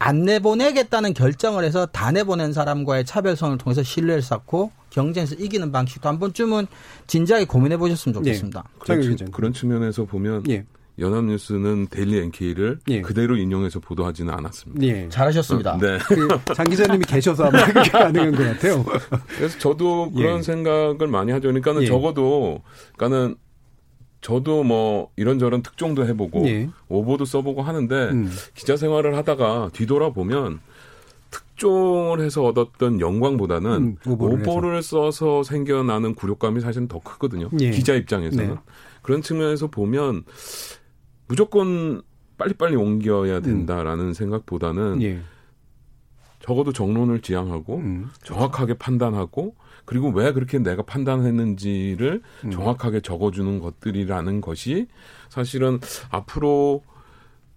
[0.00, 6.18] 안 내보내겠다는 결정을 해서 다 내보낸 사람과의 차별성을 통해서 신뢰를 쌓고 경쟁에서 이기는 방식도 한
[6.18, 6.66] 번쯤은
[7.06, 8.64] 진지하게 고민해 보셨으면 좋겠습니다.
[8.66, 8.78] 예.
[8.78, 10.64] 그런, 그런 측면에서 보면 예.
[10.98, 13.02] 연합뉴스는 데일리 NK를 예.
[13.02, 14.86] 그대로 인용해서 보도하지는 않았습니다.
[14.86, 15.06] 예.
[15.10, 15.74] 잘하셨습니다.
[15.74, 15.98] 어, 네.
[16.46, 18.84] 그장 기자님이 계셔서 아마 그게 가능한 것 같아요.
[19.36, 20.42] 그래서 저도 그런 예.
[20.42, 21.48] 생각을 많이 하죠.
[21.48, 21.86] 그러니까는 예.
[21.86, 22.62] 적어도,
[22.96, 23.36] 그러니까는
[24.20, 26.68] 저도 뭐 이런저런 특종도 해보고 예.
[26.88, 28.30] 오보도 써보고 하는데 음.
[28.54, 30.60] 기자 생활을 하다가 뒤돌아보면
[31.30, 37.48] 특종을 해서 얻었던 영광보다는 음, 오보를, 오보를 써서 생겨나는 굴욕감이 사실은 더 크거든요.
[37.60, 37.70] 예.
[37.70, 38.54] 기자 입장에서는.
[38.54, 38.56] 네.
[39.02, 40.24] 그런 측면에서 보면
[41.28, 42.02] 무조건
[42.36, 43.42] 빨리빨리 옮겨야 음.
[43.42, 44.12] 된다라는 음.
[44.12, 45.20] 생각보다는 예.
[46.40, 48.08] 적어도 정론을 지향하고 음.
[48.24, 49.54] 정확하게 판단하고
[49.90, 52.50] 그리고 왜 그렇게 내가 판단했는지를 음.
[52.52, 54.86] 정확하게 적어주는 것들이라는 것이
[55.28, 56.84] 사실은 앞으로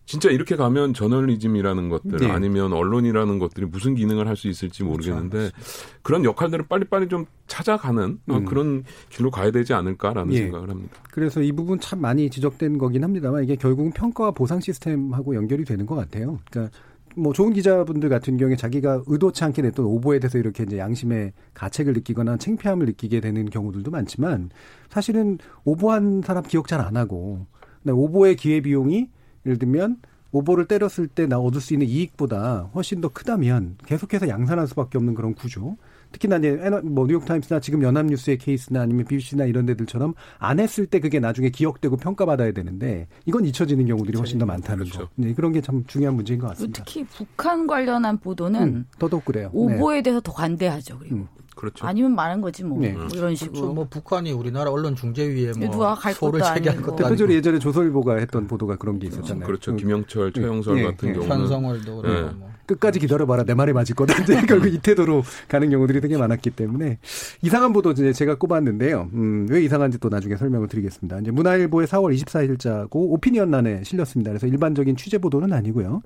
[0.07, 2.31] 진짜 이렇게 가면 저널리즘이라는 것들 네.
[2.31, 5.53] 아니면 언론이라는 것들이 무슨 기능을 할 수 있을지 모르겠는데 그렇죠.
[6.01, 8.45] 그런 역할들을 빨리빨리 좀 찾아가는 어, 음.
[8.45, 10.39] 그런 길로 가야 되지 않을까라는 예.
[10.39, 10.95] 생각을 합니다.
[11.11, 15.85] 그래서 이 부분 참 많이 지적된 거긴 합니다만 이게 결국은 평가와 보상 시스템하고 연결이 되는
[15.85, 16.39] 것 같아요.
[16.49, 16.75] 그러니까
[17.15, 21.93] 뭐 좋은 기자분들 같은 경우에 자기가 의도치 않게 냈던 오보에 대해서 이렇게 이제 양심의 가책을
[21.93, 24.49] 느끼거나 창피함을 느끼게 되는 경우들도 많지만
[24.89, 27.45] 사실은 오보한 사람 기억 잘 안 하고
[27.87, 29.09] 오보의 기회 비용이
[29.45, 29.97] 예를 들면
[30.31, 35.13] 오보를 때렸을 때 나 얻을 수 있는 이익보다 훨씬 더 크다면 계속해서 양산할 수밖에 없는
[35.13, 35.77] 그런 구조.
[36.13, 36.51] 특히나 이제
[36.83, 41.97] 뭐 뉴욕타임스나 지금 연합뉴스의 케이스나 아니면 BBC나 이런 데들처럼 안 했을 때 그게 나중에 기억되고
[41.97, 44.99] 평가받아야 되는데 이건 잊혀지는 경우들이 훨씬 더 많다는 그렇죠.
[45.07, 45.09] 거.
[45.15, 46.83] 네, 그런 게 참 중요한 문제인 것 같습니다.
[46.83, 49.49] 특히 북한 관련한 보도는 음, 더더욱 그래요.
[49.53, 50.01] 오보에 네.
[50.03, 50.99] 대해서 더 관대하죠.
[50.99, 51.27] 그리고 음.
[51.55, 51.85] 그렇죠.
[51.87, 52.91] 아니면 많은 거지 뭐, 네.
[52.91, 53.53] 뭐 이런 식으로.
[53.53, 53.73] 그렇죠.
[53.73, 58.45] 뭐 북한이 우리나라 언론 중재위에 뭐 누가 갈 소를 제기한 것도 대표적으로 예전에 조선일보가 했던
[58.47, 59.45] 보도가 그런 게 있었잖아요.
[59.45, 59.71] 그렇죠.
[59.71, 59.77] 음.
[59.77, 60.41] 김영철, 네.
[60.41, 60.83] 최영설 네.
[60.83, 61.13] 같은 네.
[61.13, 62.52] 경우는 현성월도 그렇고 뭐.
[62.65, 64.13] 끝까지 기다려봐라 내 말이 맞을 거다.
[64.47, 66.97] 결국 이 태도로 가는 경우들이 되게 많았기 때문에
[67.41, 69.09] 이상한 보도 이제 제가 꼽았는데요.
[69.13, 71.19] 음, 왜 이상한지 또 나중에 설명을 드리겠습니다.
[71.19, 74.31] 이제 문화일보의 4월 24일자고 오피니언란에 실렸습니다.
[74.31, 76.01] 그래서 일반적인 취재 보도는 아니고요.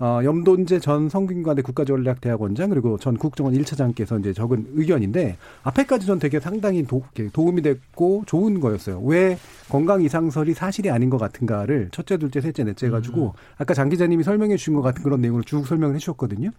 [0.00, 6.40] 어, 염돈재 전 성균관대 국가전략대학원장 그리고 전 국정원 1차장께서 이제 적은 의견인데 앞에까지 전 되게
[6.40, 7.02] 상당히 도,
[7.34, 9.00] 도움이 됐고 좋은 거였어요.
[9.02, 13.30] 왜 건강 이상설이 사실이 아닌 것 같은가를 첫째, 둘째, 셋째, 넷째 해가지고 음.
[13.58, 16.50] 아까 장 기자님이 설명해 주신 것 같은 그런 내용을 쭉 설명을 해 주셨거든요.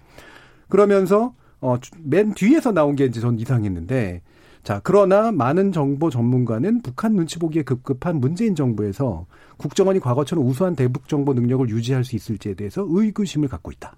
[0.70, 4.22] 그러면서 어, 맨 뒤에서 나온 게 이제 전 이상했는데
[4.64, 9.26] 자, 그러나 많은 정보 전문가는 북한 눈치 보기에 급급한 문재인 정부에서
[9.58, 13.96] 국정원이 과거처럼 우수한 대북 정보 능력을 유지할 수 있을지에 대해서 의구심을 갖고 있다.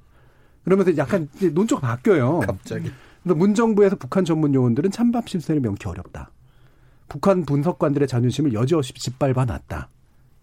[0.64, 2.40] 그러면서 약간 논조가 바뀌어요.
[2.40, 2.90] 갑자기.
[3.22, 6.32] 그래서 문 정부에서 북한 전문 요원들은 찬밥 실세를 명키 어렵다.
[7.10, 9.90] 북한 분석관들의 자존심을 여지없이 짓밟아 놨다.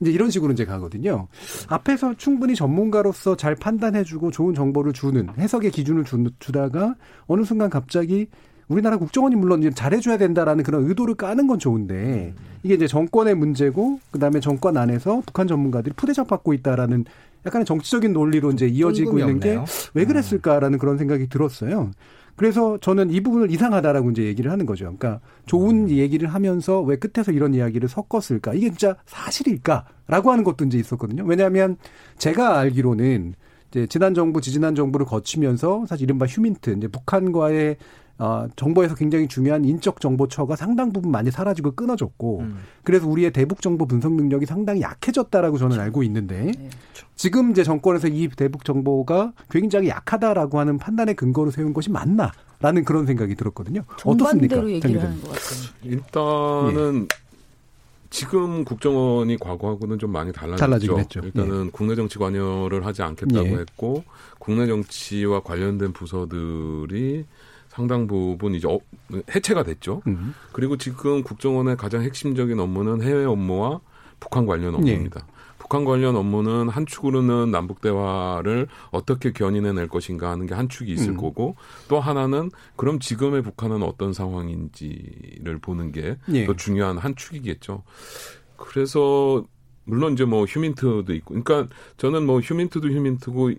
[0.00, 1.28] 이제 이런 식으로 이제 가거든요.
[1.68, 6.94] 앞에서 충분히 전문가로서 잘 판단해주고 좋은 정보를 주는 해석의 기준을 주, 주다가
[7.26, 8.28] 어느 순간 갑자기
[8.70, 14.40] 우리나라 국정원이 물론 잘해줘야 된다라는 그런 의도를 까는 건 좋은데 이게 이제 정권의 문제고 그다음에
[14.40, 17.04] 정권 안에서 북한 전문가들이 푸대접 받고 있다라는
[17.44, 19.58] 약간의 정치적인 논리로 이제 이어지고 있는 게
[19.94, 21.90] 왜 그랬을까라는 그런 생각이 들었어요.
[22.36, 24.84] 그래서 저는 이 부분을 이상하다라고 이제 얘기를 하는 거죠.
[24.84, 25.90] 그러니까 좋은 음.
[25.90, 28.54] 얘기를 하면서 왜 끝에서 이런 이야기를 섞었을까?
[28.54, 31.24] 이게 진짜 사실일까?라고 하는 것도 이제 있었거든요.
[31.26, 31.76] 왜냐하면
[32.18, 33.34] 제가 알기로는
[33.70, 37.76] 이제 지난 정부, 지지난 정부를 거치면서 사실 이른바 휴민트, 이제 북한과의
[38.20, 42.58] 어, 정보에서 굉장히 중요한 인적 정보처가 상당 부분 많이 사라지고 끊어졌고 음.
[42.84, 45.82] 그래서 우리의 대북 정보 분석 능력이 상당히 약해졌다라고 저는 그렇죠.
[45.82, 46.52] 알고 있는데 네.
[46.52, 47.06] 그렇죠.
[47.16, 52.30] 지금 이제 정권에서 이 대북 정보가 굉장히 약하다라고 하는 판단의 근거로 세운 것이 맞나
[52.60, 53.84] 라는 그런 생각이 들었거든요.
[54.04, 54.68] 어떻습니까?
[54.68, 55.70] 얘기를 하는 것 같아요.
[55.82, 57.30] 일단은 예.
[58.10, 60.98] 지금 국정원이 과거하고는 좀 많이 달라졌죠.
[60.98, 61.20] 했죠.
[61.24, 61.70] 일단은 예.
[61.72, 63.52] 국내 정치 관여를 하지 않겠다고 예.
[63.54, 64.04] 했고
[64.38, 67.24] 국내 정치와 관련된 부서들이
[67.70, 68.78] 상당 부분 이제 어,
[69.34, 70.02] 해체가 됐죠.
[70.06, 70.34] 음.
[70.52, 73.80] 그리고 지금 국정원의 가장 핵심적인 업무는 해외 업무와
[74.18, 75.20] 북한 관련 업무입니다.
[75.20, 75.26] 네.
[75.58, 81.10] 북한 관련 업무는 한 축으로는 남북 대화를 어떻게 견인해낼 것인가 하는 게 한 축이 있을
[81.10, 81.16] 음.
[81.16, 81.54] 거고
[81.88, 86.46] 또 하나는 그럼 지금의 북한은 어떤 상황인지를 보는 게더 네.
[86.56, 87.84] 중요한 한 축이겠죠.
[88.56, 89.44] 그래서
[89.90, 93.50] 물론 이제 뭐 휴민트도 있고, 그러니까 저는 뭐 휴민트도 휴민트고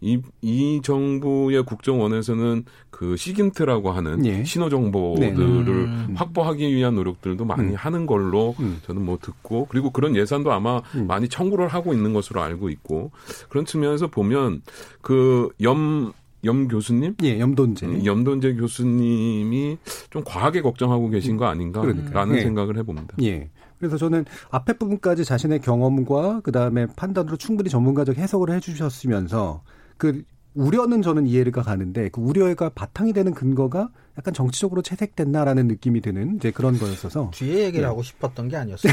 [0.00, 4.44] 이, 이 정부의 국정원에서는 그 시긴트라고 하는 예.
[4.44, 5.42] 신호 정보들을 네.
[5.42, 6.14] 음.
[6.14, 7.74] 확보하기 위한 노력들도 많이 음.
[7.74, 8.80] 하는 걸로 음.
[8.86, 11.06] 저는 뭐 듣고 그리고 그런 예산도 아마 음.
[11.06, 13.10] 많이 청구를 하고 있는 것으로 알고 있고
[13.48, 14.62] 그런 측면에서 보면
[15.02, 16.12] 그염
[16.44, 17.16] 염 교수님?
[17.24, 17.86] 예, 염돈재.
[17.86, 19.78] 음, 염돈재 교수님이
[20.10, 22.40] 좀 과하게 걱정하고 계신 거 아닌가라는 예.
[22.40, 23.16] 생각을 해봅니다.
[23.22, 23.50] 예.
[23.78, 29.62] 그래서 저는 앞에 부분까지 자신의 경험과 그 다음에 판단으로 충분히 전문가적 해석을 해 주셨으면서
[29.98, 30.24] 그
[30.56, 36.50] 우려는 저는 이해가 가는데 그 우려가 바탕이 되는 근거가 약간 정치적으로 채색됐나라는 느낌이 드는 이제
[36.50, 37.84] 그런 거였어서 뒤에 얘기를 네.
[37.84, 38.92] 하고 싶었던 게 아니었어요.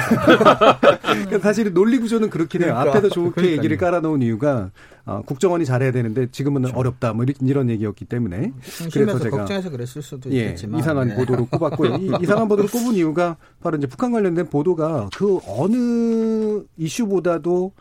[1.01, 2.73] 그러니까 사실 논리 구조는 그렇긴 해요.
[2.73, 3.57] 그러니까, 앞에서 좋게 그러니까요.
[3.57, 4.71] 얘기를 깔아놓은 이유가
[5.05, 6.77] 어, 국정원이 잘해야 되는데 지금은 그렇죠.
[6.77, 8.51] 어렵다 뭐 이런 얘기였기 때문에
[8.91, 11.15] 그래서 제가 걱정해서 그랬을 수도 예, 있겠지만 이상한 네.
[11.15, 11.95] 보도를 꼽았고요.
[11.95, 17.71] 이, 이상한 보도를 꼽은 이유가 바로 이제 북한 관련된 보도가 그 어느 이슈보다도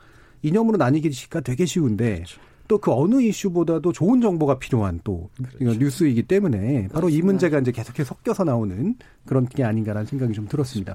[0.43, 2.15] 이념으로 나뉘기가 되게 쉬운데.
[2.17, 2.52] 그렇죠.
[2.73, 5.79] 또 그 어느 이슈보다도 좋은 정보가 필요한 또 그렇죠.
[5.79, 7.19] 뉴스이기 때문에 바로 그렇습니다.
[7.19, 8.95] 이 문제가 이제 계속해서 섞여서 나오는
[9.27, 10.95] 그런 게 아닌가라는 생각이 좀 들었습니다.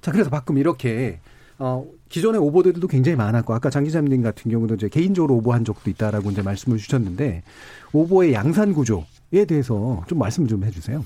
[0.00, 1.20] 자, 그래서 가끔 이렇게
[1.60, 6.32] 어, 기존의 오보들도 굉장히 많았고 아까 장 기자님 같은 경우도 이제 개인적으로 오보한 적도 있다라고
[6.32, 7.44] 이제 말씀을 주셨는데
[7.92, 11.04] 오보의 양산 구조에 대해서 좀 말씀 좀 해주세요.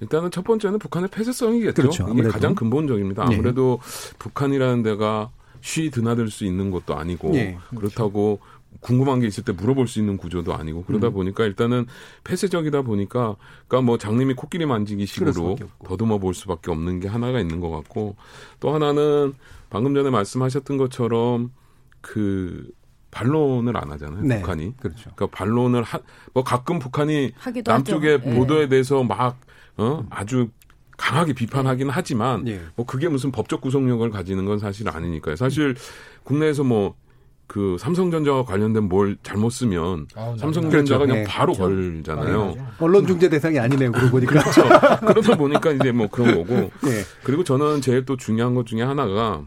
[0.00, 1.82] 일단은 첫 번째는 북한의 폐쇄성이겠죠.
[1.82, 2.08] 그렇죠.
[2.12, 3.26] 이게 가장 근본적입니다.
[3.26, 3.36] 네.
[3.36, 4.16] 아무래도 네.
[4.18, 7.56] 북한이라는 데가 쉬 드나들 수 있는 것도 아니고 네.
[7.76, 8.40] 그렇다고
[8.80, 11.12] 궁금한 게 있을 때 물어볼 수 있는 구조도 아니고 그러다 음.
[11.12, 11.86] 보니까 일단은
[12.24, 13.36] 폐쇄적이다 보니까
[13.68, 18.16] 그러니까 뭐 장님이 코끼리 만지기 식으로 더듬어 볼 수밖에 없는 게 하나가 있는 것 같고
[18.60, 19.34] 또 하나는
[19.70, 21.52] 방금 전에 말씀하셨던 것처럼
[22.00, 22.70] 그
[23.10, 24.22] 반론을 안 하잖아요.
[24.22, 24.40] 네.
[24.40, 24.76] 북한이.
[24.78, 25.10] 그렇죠.
[25.14, 26.00] 그러니까 반론을 하,
[26.32, 27.32] 뭐 가끔 북한이
[27.64, 28.30] 남쪽의 하죠.
[28.30, 28.34] 예.
[28.34, 29.38] 보도에 대해서 막
[29.76, 30.06] 어, 음.
[30.10, 30.48] 아주
[30.96, 32.60] 강하게 비판하기는 하지만 예.
[32.74, 35.36] 뭐 그게 무슨 법적 구속력을 가지는 건 사실 아니니까요.
[35.36, 35.74] 사실
[36.24, 36.94] 국내에서 뭐
[37.52, 40.98] 그 삼성전자와 관련된 뭘 잘못 쓰면 아, 삼성전자가 그렇죠.
[41.00, 41.24] 그냥 네.
[41.24, 41.74] 바로 그렇죠.
[41.74, 42.56] 걸잖아요.
[42.80, 43.92] 언론 중재 대상이 아니네요.
[43.92, 44.40] 그러고 보니까.
[44.40, 44.62] 그렇죠.
[45.06, 46.54] 그러다 보니까 이제 뭐 그런 거고.
[46.82, 47.02] 네.
[47.22, 49.44] 그리고 저는 제일 또 중요한 것 중에 하나가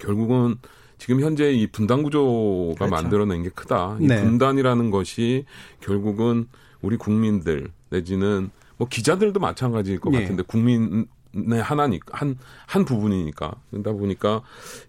[0.00, 0.56] 결국은
[0.98, 2.90] 지금 현재 이 분단 구조가 그렇죠.
[2.90, 3.98] 만들어낸 게 크다.
[4.00, 4.20] 이 네.
[4.24, 5.44] 분단이라는 것이
[5.78, 6.48] 결국은
[6.82, 10.22] 우리 국민들 내지는 뭐 기자들도 마찬가지일 것 네.
[10.22, 13.52] 같은데 국민 네, 하나니 한, 한 부분이니까.
[13.70, 14.42] 그러다 보니까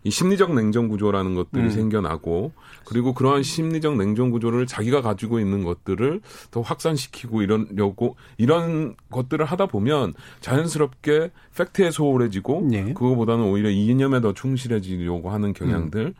[0.03, 1.69] 이 심리적 냉정 구조라는 것들이 음.
[1.69, 2.53] 생겨나고
[2.85, 9.65] 그리고 그러한 심리적 냉정 구조를 자기가 가지고 있는 것들을 더 확산시키고 이러려고 이런 것들을 하다
[9.67, 12.93] 보면 자연스럽게 팩트에 소홀해지고 네.
[12.93, 16.01] 그거보다는 오히려 이념에 더 충실해지려고 하는 경향들.
[16.01, 16.13] 음.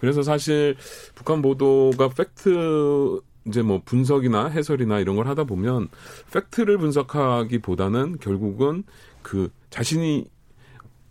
[0.00, 0.76] 그래서 사실
[1.14, 5.88] 북한 보도가 팩트 이제 뭐 분석이나 해설이나 이런 걸 하다 보면
[6.32, 8.84] 팩트를 분석하기보다는 결국은
[9.22, 10.26] 그 자신이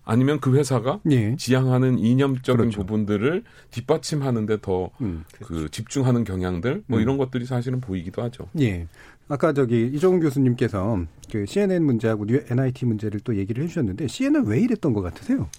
[0.05, 1.35] 아니면 그 회사가 예.
[1.35, 2.79] 지향하는 이념적인 그렇죠.
[2.81, 5.67] 부분들을 뒷받침하는데 더그 음, 그렇죠.
[5.67, 7.01] 집중하는 경향들 뭐 음.
[7.01, 8.47] 이런 것들이 사실은 보이기도 하죠.
[8.59, 8.87] 예.
[9.27, 14.93] 아까 저기 이종훈 교수님께서 그 CNN 문제하고 NIT 문제를 또 얘기를 해주셨는데 CNN 왜 이랬던
[14.93, 15.49] 것 같으세요?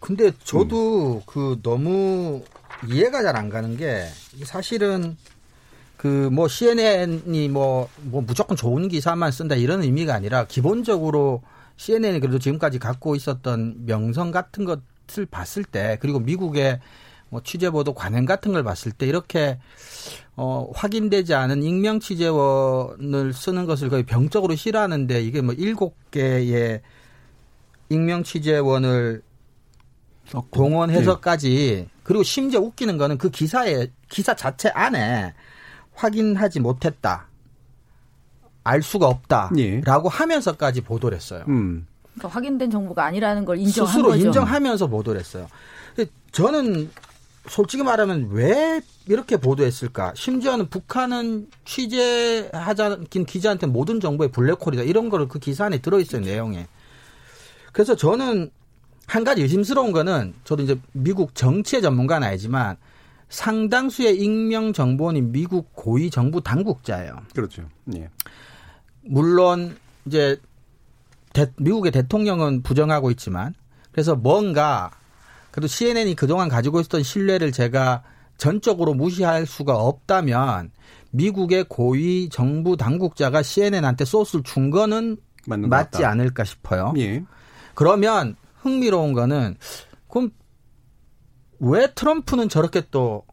[0.00, 1.22] 근데 저도 음.
[1.26, 2.42] 그 너무
[2.90, 4.04] 이해가 잘 안 가는 게
[4.44, 5.16] 사실은
[5.96, 11.42] 그 뭐 CNN이 뭐, 뭐 무조건 좋은 기사만 쓴다 이런 의미가 아니라 기본적으로
[11.78, 16.80] CNN이 그래도 지금까지 갖고 있었던 명성 같은 것을 봤을 때 그리고 미국의
[17.30, 19.58] 뭐 취재 보도 관행 같은 걸 봤을 때 이렇게
[20.36, 26.82] 어 확인되지 않은 익명 취재원을 쓰는 것을 거의 병적으로 싫어하는데 이게 뭐 일곱 개의
[27.90, 29.22] 익명 취재원을
[30.50, 31.88] 동원해서까지 네.
[32.02, 35.32] 그리고 심지어 웃기는 거는 그 기사에 기사 자체 안에
[35.94, 37.27] 확인하지 못했다.
[38.68, 39.80] 알 수가 없다라고 예.
[39.84, 41.44] 하면서까지 보도를 했어요.
[41.48, 41.86] 음.
[42.14, 44.26] 그러니까 확인된 정보가 아니라는 걸 인정한 스스로 거죠.
[44.26, 45.48] 인정하면서 보도를 했어요.
[46.32, 46.90] 저는
[47.48, 50.12] 솔직히 말하면 왜 이렇게 보도했을까?
[50.14, 56.66] 심지어는 북한은 취재하자 긴 기자한테 모든 정보의 블랙홀이다 이런 거를 그 기사 안에 들어있어요 내용에.
[57.72, 58.50] 그래서 저는
[59.06, 62.76] 한 가지 의심스러운 거는 저도 이제 미국 정치의 전문가는 아니지만
[63.30, 67.16] 상당수의 익명 정보원이 미국 고위 정부 당국자예요.
[67.34, 67.62] 그렇죠.
[67.96, 68.10] 예.
[69.08, 70.40] 물론 이제
[71.32, 73.54] 대, 미국의 대통령은 부정하고 있지만
[73.90, 74.90] 그래서 뭔가
[75.50, 78.02] 그래도 CNN이 그동안 가지고 있었던 신뢰를 제가
[78.36, 80.70] 전적으로 무시할 수가 없다면
[81.10, 85.16] 미국의 고위 정부 당국자가 CNN한테 소스를 준 거는
[85.46, 86.92] 맞지 않을까 싶어요.
[86.98, 87.24] 예.
[87.74, 89.56] 그러면 흥미로운 거는
[90.08, 90.30] 그럼
[91.58, 93.24] 왜 트럼프는 저렇게 또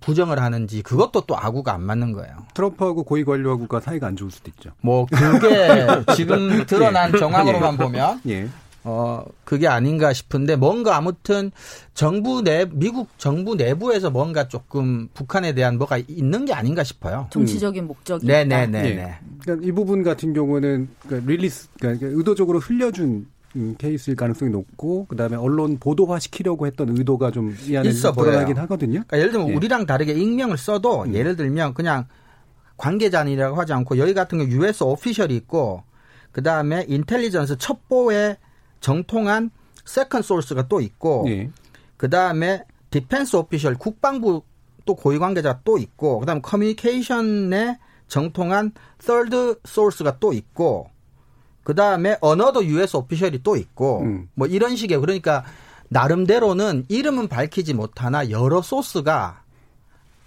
[0.00, 2.34] 부정을 하는지 그것도 또 아구가 안 맞는 거예요.
[2.54, 4.70] 트럼프하고 고위 관료하고가 사이가 안 좋을 수도 있죠.
[4.80, 5.86] 뭐 그게
[6.16, 7.18] 지금 드러난 예.
[7.18, 8.48] 정황으로만 보면 예.
[8.82, 11.50] 어, 그게 아닌가 싶은데 뭔가 아무튼
[11.92, 17.26] 정부 내, 미국 정부 내부에서 뭔가 조금 북한에 대한 뭐가 있는 게 아닌가 싶어요.
[17.30, 17.88] 정치적인 음.
[17.88, 18.26] 목적이.
[18.26, 18.66] 네네네.
[18.66, 18.94] 네.
[18.94, 19.18] 네.
[19.42, 23.26] 그러니까 이 부분 같은 경우는 그러니까 release, 그러니까 의도적으로 흘려준 음,
[23.78, 29.02] 케이스일 가능성이 높고 그다음에 언론 보도화 시키려고 했던 의도가 좀 이 안에 드러나긴 하거든요.
[29.06, 29.54] 그러니까 예를 들면 예.
[29.54, 31.14] 우리랑 다르게 익명을 써도 음.
[31.14, 32.06] 예를 들면 그냥
[32.76, 35.82] 관계자이라고 하지 않고 여기 같은 경우 US 오피셜이 있고
[36.32, 38.36] 그다음에 intelligence 첩보에
[38.80, 39.50] 정통한
[39.84, 41.50] second source가 또 있고 예.
[41.96, 44.42] 그다음에 defense official 국방부
[44.86, 49.36] 또 고위 관계자 또 있고 그다음에 커뮤니케이션에 정통한 third
[49.66, 50.88] source가 또 있고
[51.62, 54.28] 그 다음에 언어도 US 오피셜이 또 있고 음.
[54.34, 55.44] 뭐 이런 식의 그러니까
[55.88, 59.42] 나름대로는 이름은 밝히지 못하나 여러 소스가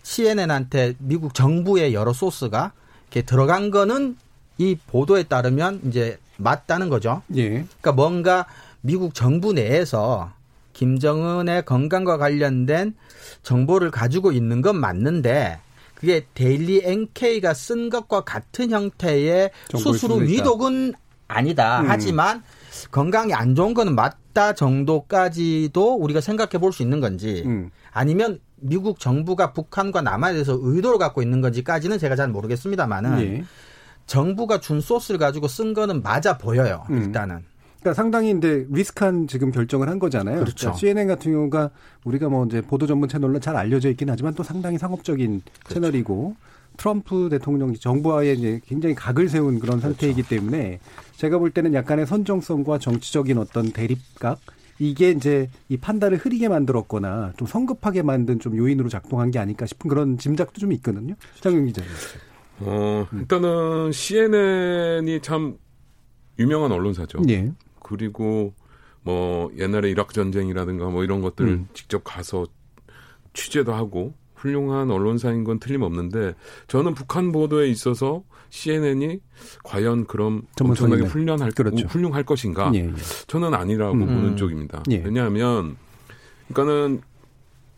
[0.04, 4.18] CNN한테 미국 정부의 여러 소스가 이렇게 들어간 거는
[4.58, 7.22] 이 보도에 따르면 이제 맞다는 거죠.
[7.36, 7.50] 예.
[7.50, 8.46] 그러니까 뭔가
[8.82, 10.32] 미국 정부 내에서
[10.74, 12.96] 김정은의 건강과 관련된
[13.44, 15.60] 정보를 가지고 있는 건 맞는데
[15.96, 20.94] 그게 데일리 NK가 쓴 것과 같은 형태의 수수로 위독은
[21.28, 21.82] 아니다.
[21.82, 21.86] 음.
[21.90, 22.44] 하지만
[22.92, 27.70] 건강이 안 좋은 거는 맞다 정도까지도 우리가 생각해 볼 수 있는 건지 음.
[27.92, 33.44] 아니면 미국 정부가 북한과 남한에 대해서 의도를 갖고 있는 건지까지는 제가 잘 모르겠습니다만은 예.
[34.08, 36.86] 정부가 준 소스를 가지고 쓴 거는 맞아 보여요.
[36.90, 36.98] 음.
[37.04, 37.44] 일단은.
[37.80, 40.40] 그러니까 상당히 이제 리스크한 지금 결정을 한 거잖아요.
[40.40, 40.56] 그렇죠.
[40.56, 41.70] 그러니까 CNN 같은 경우가
[42.06, 45.74] 우리가 뭐 이제 보도 전문 채널로 잘 알려져 있긴 하지만 또 상당히 상업적인 그렇죠.
[45.74, 46.36] 채널이고
[46.78, 49.96] 트럼프 대통령 정부와의 이제 굉장히 각을 세운 그런 그렇죠.
[49.96, 50.80] 상태이기 때문에
[51.16, 54.40] 제가 볼 때는 약간의 선정성과 정치적인 어떤 대립각
[54.80, 59.90] 이게 이제 이 판단을 흐리게 만들었거나 좀 성급하게 만든 좀 요인으로 작동한 게 아닐까 싶은
[59.90, 61.16] 그런 짐작도 좀 있거든요.
[61.42, 61.90] 장영 기자님.
[62.60, 65.58] 어, 일단은 CNN이 참
[66.40, 67.20] 유명한 언론사죠.
[67.30, 67.52] 예.
[67.82, 68.54] 그리고
[69.04, 71.68] 뭐 옛날에 이라크 전쟁이라든가 뭐 이런 것들 을 음.
[71.74, 72.48] 직접 가서
[73.34, 76.36] 취재도 하고 훌륭한 언론사인 건 틀림없는데
[76.68, 79.22] 저는 북한 보도에 있어서 CNN이
[79.64, 81.88] 과연 그럼 엄청나게 훈련할 그렇죠.
[81.88, 82.70] 훌륭할 것인가?
[82.76, 82.94] 예, 예.
[83.28, 84.06] 저는 아니라고 음.
[84.06, 84.84] 보는 쪽입니다.
[84.92, 84.98] 예.
[84.98, 85.78] 왜냐하면
[86.50, 87.02] 그러니까는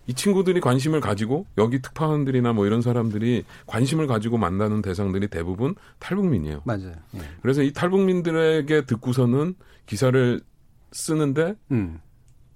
[0.07, 6.61] 이 친구들이 관심을 가지고 여기 특파원들이나 뭐 이런 사람들이 관심을 가지고 만나는 대상들이 대부분 탈북민이에요.
[6.65, 6.93] 맞아요.
[7.15, 7.21] 예.
[7.41, 10.41] 그래서 이 탈북민들에게 듣고서는 기사를
[10.91, 11.99] 쓰는데 음.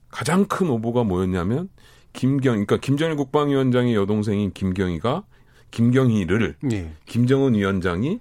[0.10, 1.70] 가장 큰 오보가 뭐였냐면
[2.14, 5.24] 김경, 그러니까 김정일 국방위원장의 여동생인 김경희가
[5.72, 6.94] 김경희를 예.
[7.06, 8.20] 김정은 위원장이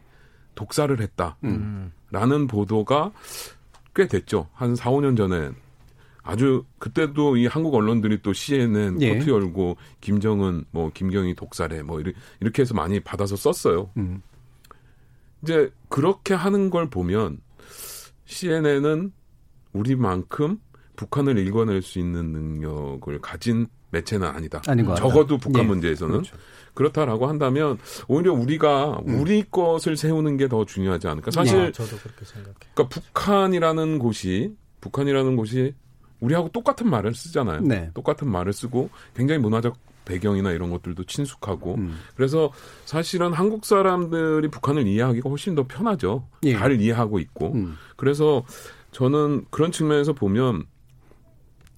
[0.55, 1.37] 독살을 했다.
[1.45, 1.93] 음.
[2.11, 3.13] 라는 보도가
[3.95, 4.49] 꽤 됐죠.
[4.53, 5.51] 한 4, 5년 전에
[6.23, 9.15] 아주 그때도 이 한국 언론들이 또 CNN 예.
[9.19, 12.03] 코트 열고 김정은 뭐 김경희 독살해 뭐
[12.41, 13.91] 이렇게 해서 많이 받아서 썼어요.
[13.97, 14.21] 음.
[15.43, 17.41] 이제 그렇게 하는 걸 보면
[18.27, 19.13] CNN은
[19.73, 20.61] 우리만큼
[20.99, 24.61] 북한을 읽어낼 수 있는 능력을 가진 매체는 아니다.
[24.97, 25.67] 적어도 북한 예.
[25.67, 26.37] 문제에서는 그렇죠.
[26.75, 29.21] 그렇다라고 한다면 오히려 우리가 음.
[29.21, 31.31] 우리 것을 세우는 게 더 중요하지 않을까.
[31.31, 31.73] 사실 네.
[31.73, 32.55] 저도 그렇게 생각해요.
[32.75, 35.75] 그러니까 북한이라는 곳이 북한이라는 곳이
[36.21, 37.61] 우리하고 똑같은 말을 쓰잖아요.
[37.61, 37.91] 네.
[37.95, 41.99] 똑같은 말을 쓰고 굉장히 문화적 배경이나 이런 것들도 친숙하고 음.
[42.17, 42.51] 그래서
[42.87, 46.27] 사실은 한국 사람들이 북한을 이해하기가 훨씬 더 편하죠.
[46.45, 46.55] 예.
[46.55, 47.77] 잘 이해하고 있고 음.
[47.97, 48.45] 그래서
[48.91, 50.65] 저는 그런 측면에서 보면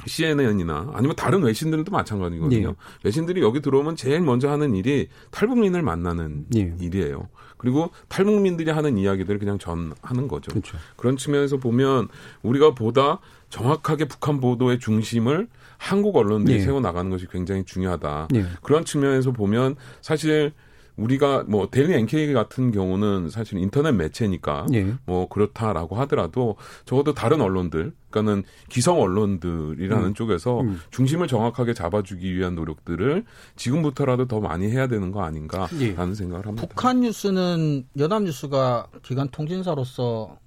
[0.06, 2.68] CNN이나 아니면 다른 외신들도 마찬가지거든요.
[2.68, 2.74] 예.
[3.04, 6.74] 외신들이 여기 들어오면 제일 먼저 하는 일이 탈북민을 만나는 예.
[6.80, 7.28] 일이에요.
[7.56, 10.50] 그리고 탈북민들이 하는 이야기들을 그냥 전하는 거죠.
[10.50, 10.78] 그렇죠.
[10.96, 12.08] 그런 측면에서 보면
[12.42, 16.60] 우리가 보다 정확하게 북한 보도의 중심을 한국 언론들이 예.
[16.60, 18.28] 세워 나가는 것이 굉장히 중요하다.
[18.34, 18.44] 예.
[18.62, 20.52] 그런 측면에서 보면 사실
[20.96, 24.94] 우리가 뭐 데일리 NK 같은 경우는 사실 인터넷 매체니까 예.
[25.06, 30.14] 뭐 그렇다라고 하더라도 적어도 다른 언론들 그러니까는 기성 언론들이라는 음.
[30.14, 30.80] 쪽에서 음.
[30.90, 33.24] 중심을 정확하게 잡아주기 위한 노력들을
[33.56, 36.14] 지금부터라도 더 많이 해야 되는 거 아닌가라는 예.
[36.14, 36.66] 생각을 합니다.
[36.68, 40.38] 북한 뉴스는 연합뉴스가 기관 통신사로서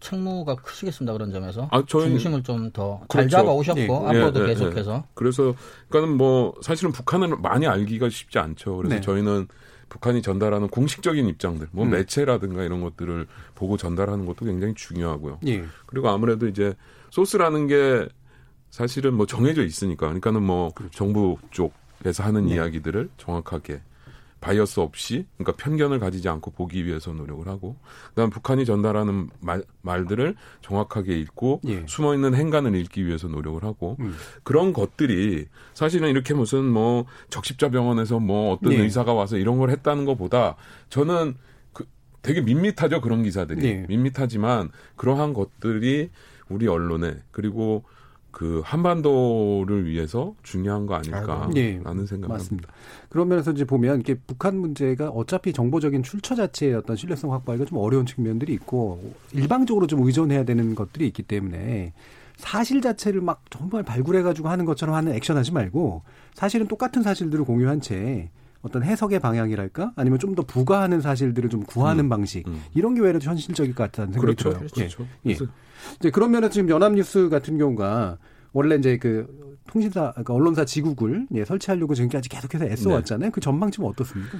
[0.00, 3.28] 책무가 크시겠습니다 그런 점에서 아, 저희, 중심을 좀 더잘 그렇죠.
[3.28, 5.08] 잡아 오셨고 예, 앞으로도 예, 예, 계속해서 예.
[5.14, 5.54] 그래서
[5.88, 8.76] 그러니까는 뭐 사실은 북한을 많이 알기가 쉽지 않죠.
[8.78, 9.00] 그래서 네.
[9.00, 9.46] 저희는
[9.90, 11.90] 북한이 전달하는 공식적인 입장들, 뭐 음.
[11.90, 15.40] 매체라든가 이런 것들을 보고 전달하는 것도 굉장히 중요하고요.
[15.48, 15.64] 예.
[15.84, 16.74] 그리고 아무래도 이제
[17.10, 18.08] 소스라는 게
[18.70, 20.96] 사실은 뭐 정해져 있으니까, 그러니까는 뭐 그렇죠.
[20.96, 22.54] 정부 쪽에서 하는 네.
[22.54, 23.82] 이야기들을 정확하게
[24.40, 27.76] bias 없이 그러니까 편견을 가지지 않고 보기 위해서 노력을 하고
[28.08, 31.84] 그다음 북한이 전달하는 말, 말들을 정확하게 읽고 예.
[31.86, 34.14] 숨어 있는 행간을 읽기 위해서 노력을 하고 음.
[34.42, 38.78] 그런 것들이 사실은 이렇게 무슨 뭐 적십자 병원에서 뭐 어떤 예.
[38.78, 40.56] 의사가 와서 이런 걸 했다는 것보다
[40.88, 41.36] 저는
[41.72, 41.84] 그
[42.22, 43.86] 되게 밋밋하죠 그런 기사들이 예.
[43.88, 46.10] 밋밋하지만 그러한 것들이
[46.48, 47.84] 우리 언론에 그리고
[48.30, 51.80] 그 한반도를 위해서 중요한 거 아닐까라는 네.
[51.82, 52.68] 생각이 맞습니다.
[53.08, 57.78] 그런 면에서 이제 보면 이게 북한 문제가 어차피 정보적인 출처 자체의 어떤 신뢰성 확보하기가 좀
[57.78, 61.92] 어려운 측면들이 있고 일방적으로 좀 의존해야 되는 것들이 있기 때문에
[62.36, 66.02] 사실 자체를 막 정말 발굴해가지고 하는 것처럼 하는 액션하지 말고
[66.34, 68.30] 사실은 똑같은 사실들을 공유한 채
[68.62, 72.62] 어떤 해석의 방향이랄까 아니면 좀 더 부과하는 사실들을 좀 구하는 음, 방식 음.
[72.74, 74.68] 이런 게 외래도 현실적일 것 같다는 생각이 그렇죠, 들어요.
[74.72, 75.06] 그렇죠.
[75.26, 75.30] 예.
[75.30, 75.36] 예.
[75.98, 78.18] 이제 그런 면에서 지금 연합뉴스 같은 경우가
[78.52, 79.26] 원래 이제 그
[79.66, 83.28] 통신사 그러니까 언론사 지국을 예, 설치하려고 지금까지 계속해서 애써왔잖아요.
[83.28, 83.32] 네.
[83.32, 84.38] 그 전망 지금 어떻습니까?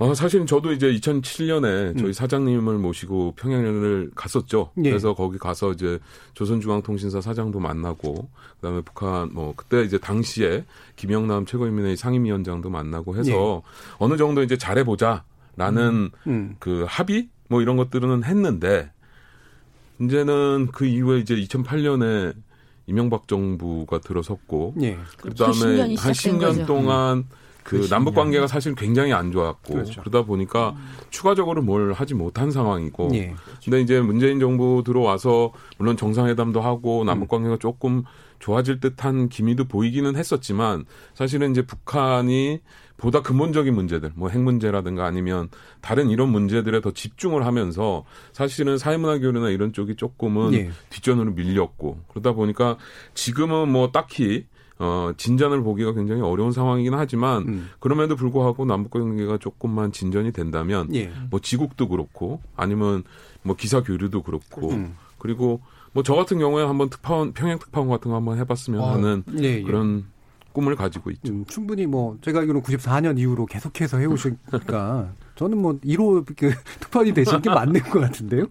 [0.00, 2.12] 어, 사실은 저도 이제 2007년에 저희 음.
[2.14, 4.70] 사장님을 모시고 평양을 갔었죠.
[4.78, 4.88] 예.
[4.88, 5.98] 그래서 거기 가서 이제
[6.32, 10.64] 조선중앙통신사 사장도 만나고 그다음에 북한 뭐 그때 이제 당시에
[10.96, 13.94] 김영남 최고인민회의 상임위원장도 만나고 해서 예.
[13.98, 15.20] 어느 정도 이제 잘해 보자라는
[15.66, 16.10] 음.
[16.26, 16.56] 음.
[16.58, 18.90] 그 합의 뭐 이런 것들은 했는데
[20.00, 22.34] 이제는 그 이후에 이제 2008년에
[22.86, 24.98] 이명박 정부가 들어섰고 예.
[25.18, 27.28] 그다음에 한 10년 동안 음.
[27.70, 30.00] 그 남북 관계가 사실 굉장히 안 좋았고 그렇죠.
[30.00, 30.88] 그러다 보니까 음.
[31.10, 33.34] 추가적으로 뭘 하지 못한 상황이고 예.
[33.62, 38.02] 근데 이제 문재인 정부 들어와서 물론 정상회담도 하고 남북 관계가 조금
[38.40, 42.60] 좋아질 듯한 기미도 보이기는 했었지만 사실은 이제 북한이
[42.96, 45.48] 보다 근본적인 문제들, 뭐 핵 문제라든가 아니면
[45.80, 50.70] 다른 이런 문제들에 더 집중을 하면서 사실은 사회문화 교류나 이런 쪽이 조금은 예.
[50.90, 52.76] 뒷전으로 밀렸고 그러다 보니까
[53.14, 54.46] 지금은 뭐 딱히
[54.80, 57.68] 어, 진전을 보기가 굉장히 어려운 상황이긴 하지만 음.
[57.78, 61.12] 그럼에도 불구하고 남북 관계가 조금만 진전이 된다면 예.
[61.30, 63.04] 뭐 지국도 그렇고 아니면
[63.42, 64.96] 뭐 기사 교류도 그렇고 음.
[65.18, 65.60] 그리고
[65.92, 68.92] 뭐 저 같은 경우에 한번 특파원 평양 특파원 같은 거 한번 해봤으면 어.
[68.92, 69.62] 하는 예, 예.
[69.62, 70.06] 그런
[70.52, 71.32] 꿈을 가지고 있죠.
[71.32, 77.40] 음, 충분히 뭐 제가 알기로는 94년 이후로 계속해서 해오시니까 저는 뭐 1호 그 특파원이 되신
[77.40, 78.44] 게 맞는 것 같은데요.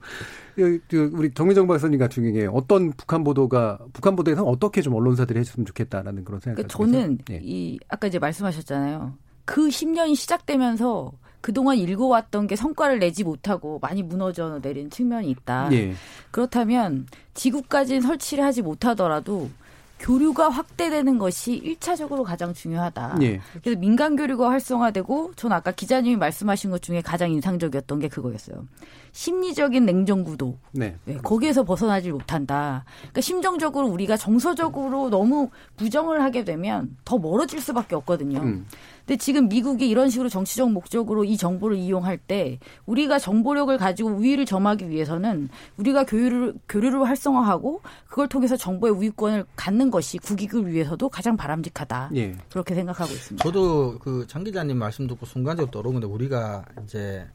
[0.56, 5.40] 그, 그 우리 정미정 박사님 같은 경우에 어떤 북한 보도가 북한 보도에서 어떻게 좀 언론사들이
[5.40, 6.56] 해줬으면 좋겠다라는 그런 생각.
[6.56, 7.42] 그러니까 저는 네.
[7.44, 9.14] 이 아까 이제 말씀하셨잖아요.
[9.46, 11.12] 그 10년이 시작되면서
[11.42, 15.70] 그동안 읽어왔던 게 성과를 내지 못하고 많이 무너져 내린 측면이 있다.
[15.72, 15.94] 예.
[16.32, 19.52] 그렇다면 지구까지는 설치를 하지 못하더라도
[20.00, 23.18] 교류가 확대되는 것이 1차적으로 가장 중요하다.
[23.22, 23.42] 예.
[23.62, 28.66] 그래서 민간 교류가 활성화되고 전 아까 기자님이 말씀하신 것 중에 가장 인상적이었던 게 그거였어요.
[29.12, 30.58] 심리적인 냉정 구도.
[30.72, 30.96] 네.
[31.06, 32.86] 네, 거기에서 벗어나지 못한다.
[33.00, 38.40] 그러니까 심정적으로 우리가 정서적으로 너무 부정을 하게 되면 더 멀어질 수밖에 없거든요.
[38.40, 38.66] 음.
[39.10, 44.46] 근데 지금 미국이 이런 식으로 정치적 목적으로 이 정보를 이용할 때 우리가 정보력을 가지고 우위를
[44.46, 51.36] 점하기 위해서는 우리가 교류를 교류를 활성화하고 그걸 통해서 정보의 우위권을 갖는 것이 국익을 위해서도 가장
[51.38, 52.12] 바람직하다.
[52.18, 52.38] 예.
[52.52, 53.44] 그렇게 생각하고 있습니다.
[53.44, 57.28] 저도 그 장 기자님 말씀 듣고 순간적으로 떠오르는데 우리가 이제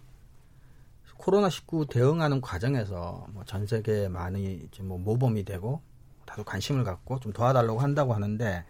[1.16, 5.80] 코로나 19 대응하는 과정에서 뭐 전 세계 많이 이제 뭐 모범이 되고
[6.24, 8.64] 다소 관심을 갖고 좀 도와달라고 한다고 하는데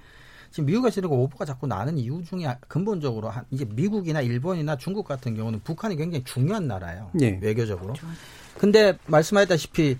[0.54, 5.34] 지금 미국에서 이런 오보가 자꾸 나는 이유 중에 근본적으로 한, 이제 미국이나 일본이나 중국 같은
[5.34, 7.10] 경우는 북한이 굉장히 중요한 나라예요.
[7.12, 7.40] 네.
[7.42, 7.94] 외교적으로.
[7.94, 8.06] 그렇죠.
[8.56, 9.96] 근데 말씀하셨다시피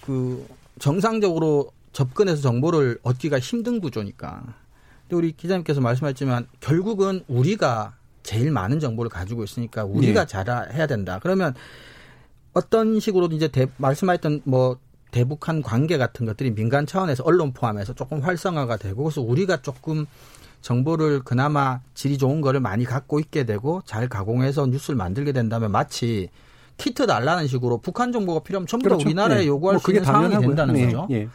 [0.00, 0.46] 그
[0.78, 4.54] 정상적으로 접근해서 정보를 얻기가 힘든 구조니까.
[5.02, 10.26] 근데 우리 기자님께서 말씀하셨지만 결국은 우리가 제일 많은 정보를 가지고 있으니까 우리가 네.
[10.26, 11.18] 잘해야 된다.
[11.22, 11.52] 그러면
[12.54, 14.78] 어떤 식으로 이제 대, 말씀하셨던 뭐
[15.12, 20.06] 대북한 관계 같은 것들이 민간 차원에서 언론 포함해서 조금 활성화가 되고 그래서 우리가 조금
[20.62, 26.30] 정보를 그나마 질이 좋은 거를 많이 갖고 있게 되고 잘 가공해서 뉴스를 만들게 된다면 마치
[26.78, 29.06] 키트 달라는 식으로 북한 정보가 필요하면 전부 다 그렇죠.
[29.06, 29.46] 우리나라에 네.
[29.46, 30.86] 요구할 뭐 수 있는 상황이 된다는 네.
[30.86, 31.06] 거죠.
[31.10, 31.28] 네.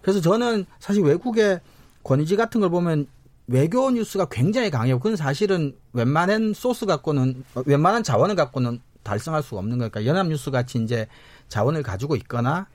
[0.00, 1.60] 그래서 저는 사실 외국의
[2.04, 3.06] 권위지 같은 걸 보면
[3.48, 4.98] 외교 뉴스가 굉장히 강해요.
[4.98, 11.08] 그건 사실은 웬만한 소스 갖고는 웬만한 자원을 갖고는 달성할 수가 없는 거니까 연합뉴스 같이 이제
[11.48, 12.66] 자원을 가지고 있거나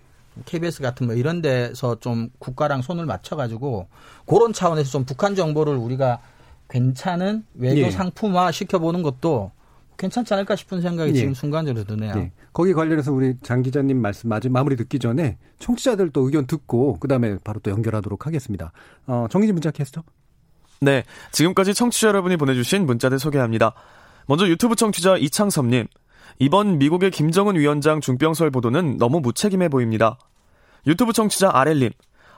[0.45, 3.87] KBS 같은 뭐 이런 데서 좀 국가랑 손을 맞춰가지고
[4.25, 6.19] 그런 차원에서 좀 북한 정보를 우리가
[6.69, 7.91] 괜찮은 외교 예.
[7.91, 9.51] 상품화 시켜보는 것도
[9.97, 11.15] 괜찮지 않을까 싶은 생각이 예.
[11.15, 12.13] 지금 순간적으로 드네요.
[12.17, 12.31] 예.
[12.51, 17.37] 거기 관련해서 우리 장 기자님 말씀 마지 마무리 듣기 전에 청취자들 또 의견 듣고 그다음에
[17.43, 18.71] 바로 또 연결하도록 하겠습니다.
[19.07, 20.03] 어, 정희진 문자 캐스터.
[20.81, 23.73] 네, 지금까지 청취자 여러분이 보내주신 문자들 소개합니다.
[24.27, 25.87] 먼저 유튜브 청취자 이창섭님.
[26.39, 30.17] 이번 미국의 김정은 위원장 중병설 보도는 너무 무책임해 보입니다.
[30.87, 31.91] 유튜브 청취자 아렐님.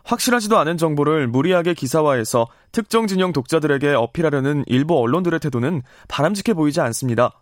[0.04, 7.42] 확실하지도 않은 정보를 무리하게 기사화해서 특정 진영 독자들에게 어필하려는 일부 언론들의 태도는 바람직해 보이지 않습니다.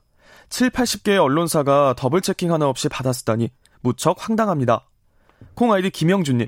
[0.49, 3.49] 7, 80개의 언론사가 더블 체킹 하나 없이 받았다니
[3.81, 4.87] 무척 황당합니다.
[5.55, 6.47] 콩 아이디 김영준님.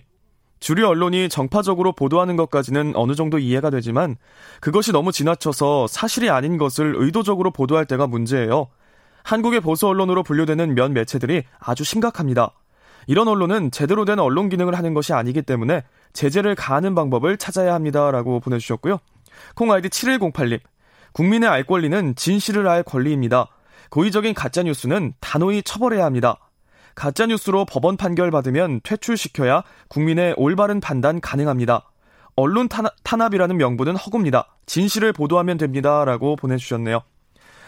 [0.61, 4.15] 주류 언론이 정파적으로 보도하는 것까지는 어느 정도 이해가 되지만
[4.61, 8.69] 그것이 너무 지나쳐서 사실이 아닌 것을 의도적으로 보도할 때가 문제예요.
[9.25, 12.51] 한국의 보수 언론으로 분류되는 면 매체들이 아주 심각합니다.
[13.07, 18.39] 이런 언론은 제대로 된 언론 기능을 하는 것이 아니기 때문에 제재를 가하는 방법을 찾아야 합니다라고
[18.39, 18.99] 보내주셨고요.
[19.55, 20.59] 콩 아이디 7108님.
[21.11, 23.47] 국민의 알 권리는 진실을 알 권리입니다.
[23.89, 26.37] 고의적인 가짜뉴스는 단호히 처벌해야 합니다.
[26.93, 31.89] 가짜뉴스로 법원 판결 받으면 퇴출시켜야 국민의 올바른 판단 가능합니다.
[32.35, 34.55] 언론 탄압, 이라는 명분은 허구입니다.
[34.67, 36.05] 진실을 보도하면 됩니다.
[36.05, 37.01] 라고 보내주셨네요.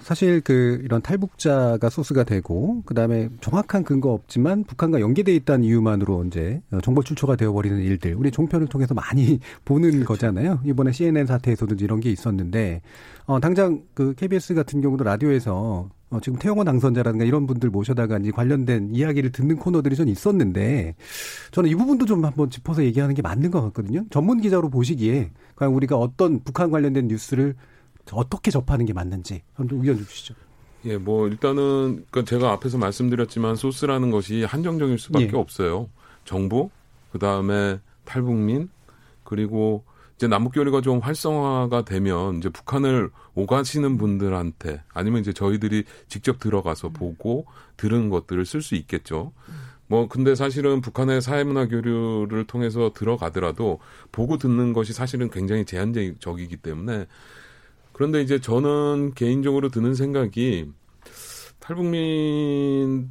[0.00, 6.60] 사실 그 이런 탈북자가 소스가 되고 그다음에 정확한 근거 없지만 북한과 연계돼 있다는 이유만으로 이제
[6.82, 10.60] 정보 출처가 되어 버리는 일들 우리 종편을 통해서 많이 보는 거잖아요.
[10.64, 12.82] 이번에 CNN 사태에서도 이런 게 있었는데
[13.26, 18.30] 어 당장 그 KBS 같은 경우도 라디오에서 어, 지금 태영원 당선자라든가 이런 분들 모셔다가 이제
[18.30, 20.94] 관련된 이야기를 듣는 코너들이 좀 있었는데
[21.50, 24.04] 저는 이 부분도 좀 한번 짚어서 얘기하는 게 맞는 것 같거든요.
[24.10, 27.56] 전문 기자로 보시기에 과연 우리가 어떤 북한 관련된 뉴스를
[28.12, 30.34] 어떻게 접하는 게 맞는지 좀 의견 주시죠.
[30.84, 35.36] 예, 뭐 일단은 그 제가 앞에서 말씀드렸지만 소스라는 것이 한정적일 수밖에 예.
[35.36, 35.88] 없어요.
[36.24, 36.70] 정부,
[37.10, 38.68] 그 다음에 탈북민,
[39.24, 39.84] 그리고
[40.16, 46.90] 이제 남북 교류가 좀 활성화가 되면 이제 북한을 오가시는 분들한테 아니면 이제 저희들이 직접 들어가서
[46.90, 47.46] 보고
[47.76, 49.32] 들은 것들을 쓸 수 있겠죠.
[49.88, 53.78] 뭐 근데 사실은 북한의 사회문화 교류를 통해서 들어가더라도
[54.10, 57.06] 보고 듣는 것이 사실은 굉장히 제한적이기 때문에
[57.96, 60.70] 그런데 이제 저는 개인적으로 드는 생각이
[61.60, 63.10] 탈북민들이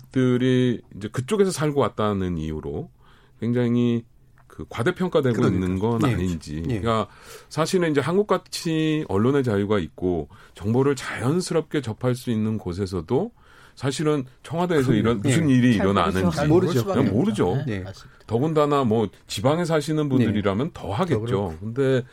[0.96, 2.92] 이제 그쪽에서 살고 왔다는 이유로
[3.40, 4.06] 굉장히
[4.46, 5.56] 그 과대평가되고 그러니까.
[5.56, 6.14] 있는 건 예.
[6.14, 6.58] 아닌지.
[6.58, 6.80] 예.
[6.80, 7.08] 그러니까
[7.50, 13.32] 사실은 이제 한국 같이 언론의 자유가 있고 정보를 자연스럽게 접할 수 있는 곳에서도
[13.74, 15.56] 사실은 청와대에서 이런 무슨 예.
[15.56, 16.86] 일이 일어나는지 모르죠.
[16.86, 17.64] 그냥 모르죠.
[17.66, 17.84] 네.
[18.28, 20.72] 더군다나 뭐 지방에 사시는 분들이라면 네.
[20.76, 21.58] 더 하겠죠.
[21.60, 22.04] 근데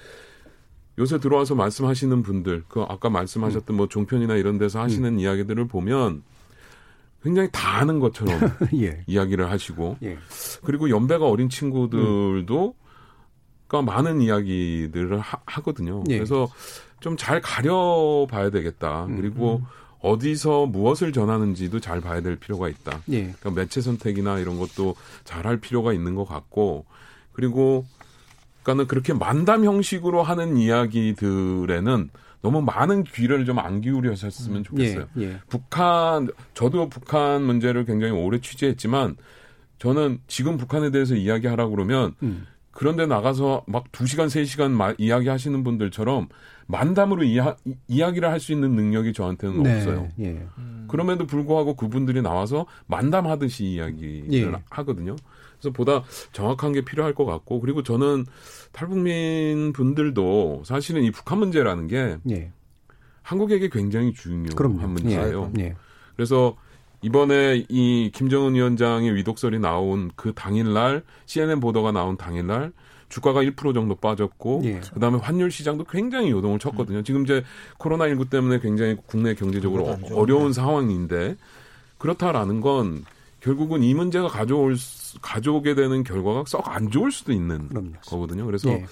[1.03, 5.19] 요새 들어와서 말씀하시는 분들, 그 아까 말씀하셨던 뭐 종편이나 이런 데서 하시는 음.
[5.19, 6.23] 이야기들을 보면
[7.23, 8.39] 굉장히 다 아는 것처럼
[8.81, 9.03] 예.
[9.07, 10.17] 이야기를 하시고 예.
[10.65, 12.75] 그리고 연배가 어린 친구들도
[13.75, 13.85] 음.
[13.85, 16.17] 많은 이야기들을 하, 거든요 예.
[16.19, 16.49] 그래서
[17.01, 19.07] 좀 잘 가려봐야 되겠다.
[19.07, 19.17] 음.
[19.17, 19.67] 그리고 음.
[20.01, 23.03] 어디서 무엇을 전하는지도 잘 봐야 될 필요가 있다.
[23.11, 23.23] 예.
[23.23, 24.95] 그러니까 매체 선택이나 이런 것도
[25.25, 26.85] 잘 할 필요가 있는 것 같고
[27.33, 27.85] 그리고
[28.63, 32.11] 그러니까는 그렇게 만담 형식으로 하는 이야기들에는
[32.41, 34.63] 너무 많은 귀를 좀 안 기울여셨으면 음.
[34.65, 35.07] 좋겠어요.
[35.19, 35.37] 예, 예.
[35.49, 39.17] 북한 저도 북한 문제를 굉장히 오래 취재했지만
[39.79, 42.47] 저는 지금 북한에 대해서 이야기하라 그러면 음.
[42.73, 46.29] 그런데 나가서 막 2시간, 3시간 이야기 하시는 분들처럼
[46.67, 47.55] 만담으로 이야,
[47.87, 50.09] 이야기를 할 수 있는 능력이 저한테는 네, 없어요.
[50.21, 50.47] 예.
[50.59, 50.87] 음.
[50.91, 54.53] 그럼에도 불구하고 그분들이 나와서 만담하듯이 이야기를 예.
[54.71, 55.15] 하거든요.
[55.63, 56.03] 그래서 보다
[56.33, 58.27] 정확한 게 필요할 것 같고 그리고 저는
[58.73, 62.51] 탈북민 분들도 사실은 이 북한 문제라는 게 예.
[63.23, 64.89] 한국에게 굉장히 중요한 그럼요.
[64.89, 65.53] 문제예요.
[65.59, 65.63] 예.
[65.63, 65.77] 예.
[66.17, 66.57] 그래서
[67.01, 72.73] 이번에 이 김정은 위원장의 위독설이 나온 그 당일날 CNN 보도가 나온 당일날
[73.09, 74.81] 주가가 1% 정도 빠졌고 예.
[74.81, 76.99] 그다음에 환율 시장도 굉장히 요동을 쳤거든요.
[76.99, 77.05] 음.
[77.05, 77.45] 지금 이제
[77.79, 81.37] 코로나 19 때문에 굉장히 국내 경제적으로 어려운 상황인데
[81.99, 83.05] 그렇다라는 건
[83.43, 84.77] 결국은 이 문제가 가져올
[85.21, 87.93] 가져오게 되는 결과가 썩 안 좋을 수도 있는 그럼요.
[88.07, 88.47] 거거든요.
[88.47, 88.87] 그래서 예.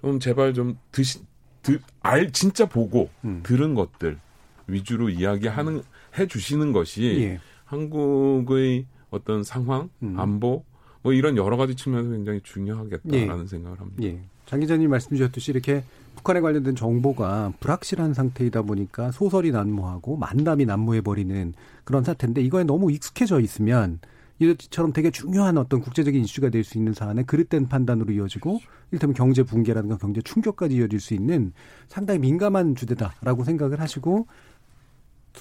[0.00, 1.20] 좀 제발 좀 드시
[1.62, 3.40] 드, 알 진짜 보고 음.
[3.42, 4.18] 들은 것들
[4.66, 5.82] 위주로 이야기하는
[6.18, 7.40] 해 주시는 것이 예.
[7.64, 10.18] 한국의 어떤 상황, 음.
[10.20, 10.62] 안보
[11.02, 13.46] 뭐 이런 여러 가지 측면에서 굉장히 중요하겠다라는 예.
[13.46, 14.02] 생각을 합니다.
[14.02, 14.20] 예.
[14.44, 15.82] 장 기자님 말씀 주셨듯이 이렇게
[16.16, 21.52] 북한에 관련된 정보가 불확실한 상태이다 보니까 소설이 난무하고 만담이 난무해 버리는
[21.84, 24.00] 그런 사태인데 이거에 너무 익숙해져 있으면
[24.40, 28.58] 이처럼 되게 중요한 어떤 국제적인 이슈가 될 수 있는 사안에 그릇된 판단으로 이어지고
[28.90, 31.52] 이를테면 경제 붕괴라든가 경제 충격까지 이어질 수 있는
[31.88, 34.26] 상당히 민감한 주제다라고 생각을 하시고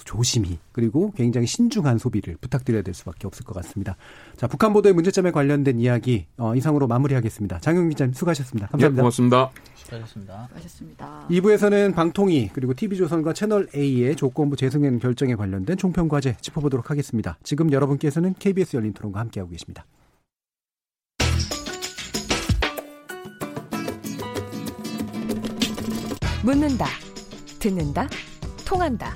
[0.04, 3.96] 조심히 그리고 굉장히 신중한 소비를 부탁드려야 될 수밖에 없을 것 같습니다.
[4.36, 7.60] 자, 북한 보도의 문제점에 관련된 이야기 어, 이상으로 마무리하겠습니다.
[7.60, 8.68] 장영 기자님 수고하셨습니다.
[8.68, 8.96] 감사합니다.
[8.96, 9.52] 네, 고맙습니다.
[9.76, 10.48] 수고하셨습니다.
[10.48, 11.28] 수고하셨습니다.
[11.30, 17.38] 2부에서는 방통위 그리고 TV조선과 채널 A의 조건부 재승인 결정에 관련된 총평 과제 짚어보도록 하겠습니다.
[17.44, 19.86] 지금 여러분께서는 KBS 열린 토론과 함께하고 계십니다.
[26.44, 26.88] 묻는다,
[27.60, 28.06] 듣는다,
[28.66, 29.16] 통한다.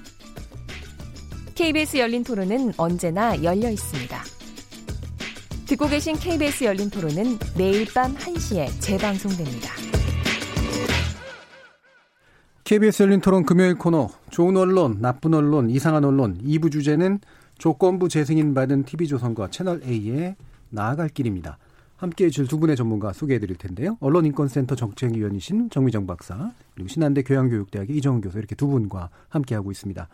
[1.61, 4.17] KBS 열린 토론은 언제나 열려 있습니다.
[5.67, 9.69] 듣고 계신 KBS 열린 토론은 매일 밤 1시에 재방송됩니다.
[12.63, 17.19] KBS 열린 토론 금요일 코너 좋은 언론, 나쁜 언론, 이상한 언론 2부 주제는
[17.59, 20.35] 조건부 재승인 받은 TV조선과 채널A의
[20.71, 21.59] 나아갈 길입니다.
[21.97, 23.97] 함께해 줄 두 분의 전문가 소개해 드릴 텐데요.
[23.99, 30.07] 언론인권센터 정책위원이신 정미정 박사, 그리고 신한대 교양교육대학의 이정훈 교수 이렇게 두 분과 함께하고 있습니다.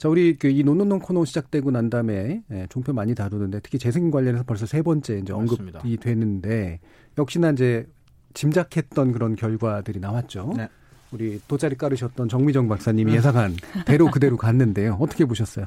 [0.00, 4.10] 자, 우리 그 이 논논논 코너 시작되고 난 다음에 예, 종편 많이 다루는데 특히 재승인
[4.10, 6.00] 관련해서 벌써 세 번째 이제 언급이 맞습니다.
[6.02, 6.80] 되는데
[7.18, 7.86] 역시나 이제
[8.32, 10.54] 짐작했던 그런 결과들이 나왔죠.
[10.56, 10.68] 네.
[11.12, 13.18] 우리 돗자리 깔으셨던 정미정 박사님이 네.
[13.18, 14.96] 예상한 대로 그대로 갔는데요.
[15.00, 15.66] 어떻게 보셨어요?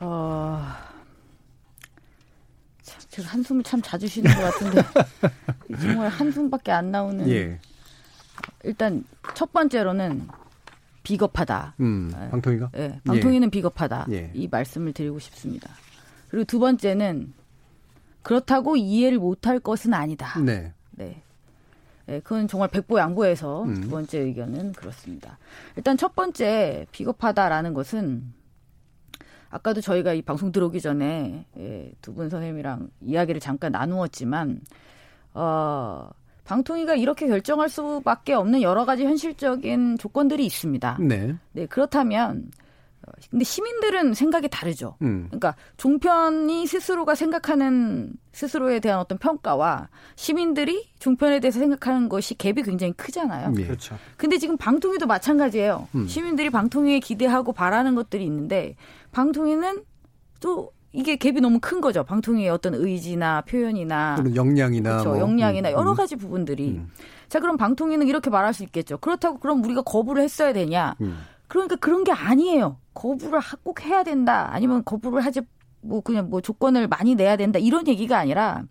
[0.00, 0.62] 어...
[2.80, 4.82] 참, 제가 한숨을 참 자주 쉬는 것 같은데
[5.78, 7.28] 정말 한숨밖에 안 나오는.
[7.28, 7.60] 예.
[8.62, 10.26] 일단 첫 번째로는
[11.04, 11.74] 비겁하다.
[11.80, 12.30] 음, 네.
[12.30, 12.70] 방통위가?
[12.72, 13.50] 네, 방통위는 예.
[13.50, 14.06] 비겁하다.
[14.10, 14.30] 예.
[14.34, 15.70] 이 말씀을 드리고 싶습니다.
[16.28, 17.32] 그리고 두 번째는
[18.22, 20.40] 그렇다고 이해를 못할 것은 아니다.
[20.40, 20.72] 네.
[20.90, 21.22] 네.
[22.06, 23.80] 네, 그건 정말 백보 양보해서 음.
[23.82, 25.38] 두 번째 의견은 그렇습니다.
[25.76, 28.32] 일단 첫 번째 비겁하다라는 것은
[29.50, 34.60] 아까도 저희가 이 방송 들어오기 전에 예, 두분 선생님이랑 이야기를 잠깐 나누었지만
[35.34, 36.10] 어
[36.44, 40.98] 방통위가 이렇게 결정할 수밖에 없는 여러 가지 현실적인 조건들이 있습니다.
[41.00, 41.34] 네.
[41.52, 42.50] 네 그렇다면
[43.06, 44.96] 어, 근데 시민들은 생각이 다르죠.
[45.02, 45.26] 음.
[45.28, 52.92] 그러니까 종편이 스스로가 생각하는 스스로에 대한 어떤 평가와 시민들이 종편에 대해서 생각하는 것이 갭이 굉장히
[52.92, 53.50] 크잖아요.
[53.50, 53.64] 네.
[53.64, 53.96] 그렇죠.
[54.16, 55.88] 근데 지금 방통위도 마찬가지예요.
[55.94, 56.06] 음.
[56.06, 58.76] 시민들이 방통위에 기대하고 바라는 것들이 있는데
[59.12, 59.84] 방통위는
[60.40, 62.04] 또 이게 갭이 너무 큰 거죠.
[62.04, 65.08] 방통위의 어떤 의지나 표현이나 역량이나 그렇죠.
[65.10, 65.18] 뭐.
[65.18, 65.72] 역량이나 음.
[65.74, 65.96] 여러 음.
[65.96, 66.88] 가지 부분들이 음.
[67.28, 68.98] 자 그럼 방통위는 이렇게 말할 수 있겠죠.
[68.98, 70.94] 그렇다고 그럼 우리가 거부를 했어야 되냐?
[71.00, 71.18] 음.
[71.48, 72.78] 그러니까 그런 게 아니에요.
[72.94, 74.48] 거부를 꼭 해야 된다.
[74.52, 75.40] 아니면 거부를 하지
[75.80, 77.58] 뭐 그냥 뭐 조건을 많이 내야 된다.
[77.58, 78.62] 이런 얘기가 아니라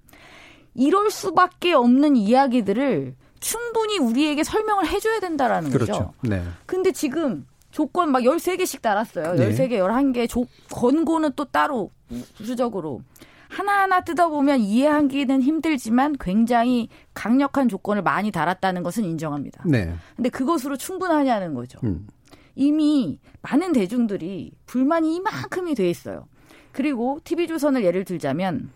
[0.75, 5.91] 이럴 수밖에 없는 이야기들을 충분히 우리에게 설명을 해줘야 된다라는 그렇죠.
[5.91, 6.13] 거죠.
[6.21, 6.41] 네.
[6.65, 9.33] 근데 지금 조건 막 13개씩 달았어요.
[9.33, 9.49] 네.
[9.49, 10.29] 13개, 11개.
[10.29, 11.89] 조, 권고는 또 따로
[12.35, 13.01] 부수적으로.
[13.49, 19.63] 하나하나 뜯어보면 이해하기는 힘들지만 굉장히 강력한 조건을 많이 달았다는 것은 인정합니다.
[19.65, 19.93] 네.
[20.15, 21.79] 근데 그것으로 충분하냐는 거죠.
[21.83, 22.07] 음.
[22.55, 26.27] 이미 많은 대중들이 불만이 이만큼이 돼 있어요.
[26.71, 28.69] 그리고 TV조선을 예를 들자면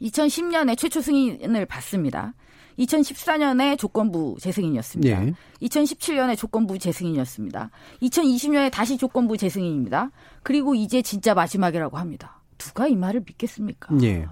[0.00, 2.34] 2010년에 최초 승인을 받습니다.
[2.78, 5.26] 2014년에 조건부 재승인이었습니다.
[5.26, 5.34] 예.
[5.62, 7.70] 2017년에 조건부 재승인이었습니다.
[8.02, 10.10] 2020년에 다시 조건부 재승인입니다.
[10.42, 12.40] 그리고 이제 진짜 마지막이라고 합니다.
[12.58, 13.94] 누가 이 말을 믿겠습니까?
[14.02, 14.26] 예.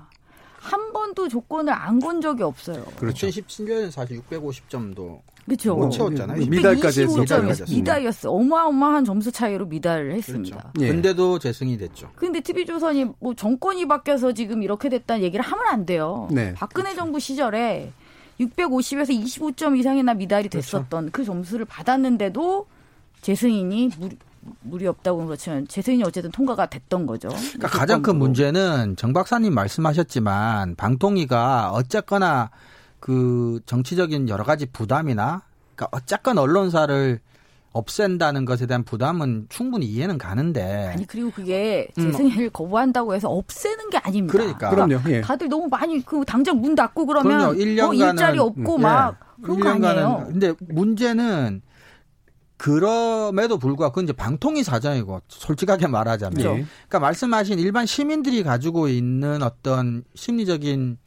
[0.58, 2.84] 한 번도 조건을 안 건 적이 없어요.
[2.96, 3.26] 그렇죠.
[3.28, 5.74] 2017년에 사실 650점도 그렇죠.
[5.74, 6.46] 못 채웠잖아요.
[6.46, 7.42] 미달까지 했었죠.
[7.70, 8.30] 미달이었어.
[8.30, 10.58] 어마어마한 점수 차이로 미달을 했습니다.
[10.58, 10.72] 그렇죠.
[10.80, 10.88] 예.
[10.92, 12.10] 근데도 재승이 됐죠.
[12.14, 16.28] 근데 TV조선이 뭐 정권이 바뀌어서 지금 이렇게 됐다는 얘기를 하면 안 돼요.
[16.30, 16.52] 네.
[16.54, 17.90] 박근혜 정부 시절에
[18.40, 20.78] 650에서 25점 이상이나 미달이 그렇죠.
[20.78, 21.12] 됐었던 그렇죠.
[21.12, 22.66] 그 점수를 받았는데도
[23.20, 24.16] 재승인이 무리,
[24.62, 27.28] 무리 없다고 그렇지만 재승인이 어쨌든 통과가 됐던 거죠.
[27.28, 32.50] 그러니까 가장 큰 문제는 정 박사님 말씀하셨지만 방통위가 어쨌거나
[32.98, 35.42] 그 정치적인 여러 가지 부담이나
[35.74, 37.20] 그러니까 어쨌건 언론사를
[37.72, 40.88] 없앤다는 것에 대한 부담은 충분히 이해는 가는데.
[40.92, 42.50] 아니 그리고 그게 재승인을 음.
[42.52, 44.32] 거부한다고 해서 없애는 게 아닙니다.
[44.32, 44.70] 그러니까.
[44.70, 44.98] 그럼요.
[45.08, 45.20] 예.
[45.20, 49.42] 다들 너무 많이 그 당장 문 닫고 그러면 뭐 일자리 없고 음, 막 예.
[49.42, 50.24] 그런 거 아니에요.
[50.26, 51.62] 근데 문제는
[52.56, 56.44] 그럼에도 불구하고 그건 이제 방통위 사정이고 솔직하게 말하자면 예.
[56.44, 60.98] 그러니까 말씀하신 일반 시민들이 가지고 있는 어떤 심리적인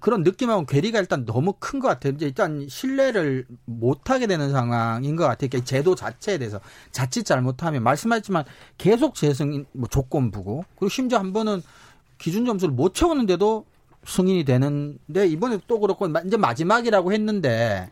[0.00, 2.12] 그런 느낌하고 괴리가 일단 너무 큰 것 같아요.
[2.14, 5.48] 이제 일단 신뢰를 못하게 되는 상황인 것 같아요.
[5.48, 6.60] 그러니까 제도 자체에 대해서
[6.90, 8.44] 자칫 잘못하면 말씀하셨지만
[8.78, 11.62] 계속 재승인 뭐 조건부고 그리고 심지어 한 번은
[12.18, 13.64] 기준 점수를 못 채우는데도
[14.04, 17.90] 승인이 되는데 이번에 또 그렇고 이제 마지막이라고 했는데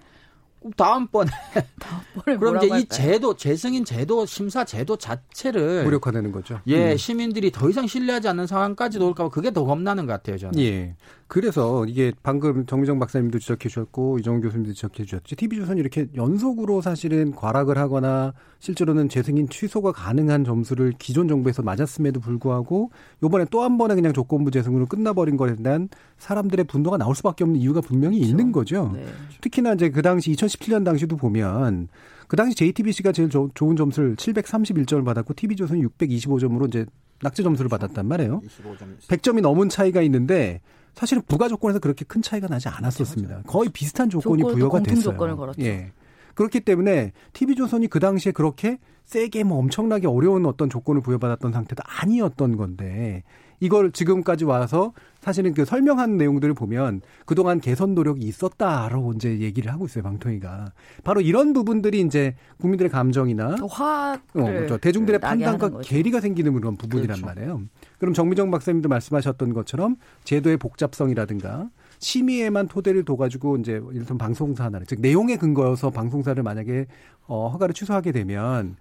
[0.76, 1.30] 다음번에
[2.24, 6.60] 그럼 이제 이 제도 재승인 제도 심사 제도 자체를 무력화되는 거죠.
[6.66, 6.96] 예, 음.
[6.96, 10.58] 시민들이 더 이상 신뢰하지 않는 상황까지 올까 봐 그게 더 겁나는 것 같아요, 저는.
[10.60, 10.96] 예.
[11.28, 15.34] 그래서 이게 방금 정미정 박사님도 지적해 주셨고 이정훈 교수님도 지적해 주셨죠.
[15.36, 22.90] TV조선이 이렇게 연속으로 사실은 과락을 하거나 실제로는 재승인 취소가 가능한 점수를 기존 정부에서 맞았음에도 불구하고
[23.22, 27.60] 요번에 또 한 번에 그냥 조건부 재승으로 끝나버린 것에 대한 사람들의 분노가 나올 수밖에 없는
[27.60, 28.30] 이유가 분명히 그렇죠.
[28.30, 28.92] 있는 거죠.
[28.94, 29.04] 네.
[29.40, 31.88] 특히나 이제 그 당시 2017년 당시도 보면
[32.28, 36.86] 그 당시 JTBC가 제일 조, 좋은 점수를 731점을 받았고 TV조선이 625점으로 이제
[37.22, 38.40] 낙제 점수를 받았단 말이에요.
[38.40, 38.98] 25점.
[39.08, 40.60] 100점이 넘은 차이가 있는데
[40.96, 43.42] 사실은 부가 조건에서 그렇게 큰 차이가 나지 않았었습니다.
[43.46, 45.02] 거의 비슷한 조건이 부여가 됐어요.
[45.02, 45.62] 조건을 걸었죠.
[45.62, 45.92] 예.
[46.34, 52.56] 그렇기 때문에 TV조선이 그 당시에 그렇게 세게 뭐 엄청나게 어려운 어떤 조건을 부여받았던 상태도 아니었던
[52.56, 53.22] 건데
[53.60, 59.86] 이걸 지금까지 와서 사실은 그 설명한 내용들을 보면 그동안 개선 노력이 있었다라고 이제 얘기를 하고
[59.86, 60.72] 있어요, 방통위가.
[61.02, 64.78] 바로 이런 부분들이 이제 국민들의 감정이나 화 어, 그렇죠.
[64.78, 67.26] 대중들의 판단과 괴리가 생기는 그런 부분이란 그렇죠.
[67.26, 67.62] 말이에요.
[67.98, 75.00] 그럼 정미정 박사님도 말씀하셨던 것처럼 제도의 복잡성이라든가 심의에만 토대를 둬가지고 이제 이를테면 방송사 하나를 즉
[75.00, 76.86] 내용에 근거여서 방송사를 만약에
[77.26, 78.76] 어 허가를 취소하게 되면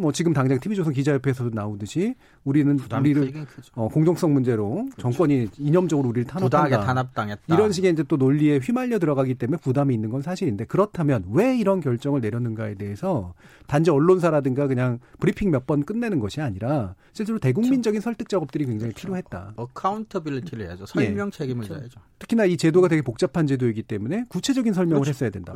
[0.00, 5.02] 뭐 지금 당장 TV조선 기자협회에서도 나오듯이 우리는 우리를 어, 공정성 문제로 그렇죠.
[5.02, 6.80] 정권이 이념적으로 우리를 탄압한다.
[6.84, 7.52] 탄압당했다.
[7.52, 11.80] 이런 식의 이제 또 논리에 휘말려 들어가기 때문에 부담이 있는 건 사실인데 그렇다면 왜 이런
[11.80, 13.34] 결정을 내렸는가에 대해서
[13.66, 18.04] 단지 언론사라든가 그냥 브리핑 몇 번 끝내는 것이 아니라 실제로 대국민적인 그렇죠.
[18.04, 19.08] 설득 작업들이 굉장히 그렇죠.
[19.08, 19.54] 필요했다.
[19.56, 20.86] accountability를 해야죠.
[20.86, 21.30] 설명 예.
[21.36, 21.80] 책임을 그렇죠.
[21.80, 22.00] 져야죠.
[22.20, 25.10] 특히나 이 제도가 되게 복잡한 제도이기 때문에 구체적인 설명을 그렇죠.
[25.10, 25.52] 했어야 된다.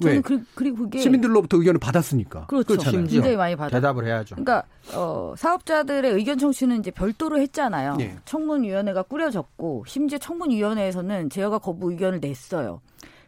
[0.00, 2.46] 저는 그, 그리고 그게 시민들로부터 의견을 받았으니까.
[2.46, 2.78] 그렇죠.
[2.78, 3.70] 심지어 굉장히 많이 받아.
[3.70, 4.34] 대답을 해야죠.
[4.34, 4.64] 그러니까
[4.94, 7.96] 어, 사업자들의 의견 청취는 이제 별도로 했잖아요.
[7.96, 8.16] 네.
[8.24, 12.80] 청문위원회가 꾸려졌고 심지어 청문위원회에서는 제어가 거부 의견을 냈어요.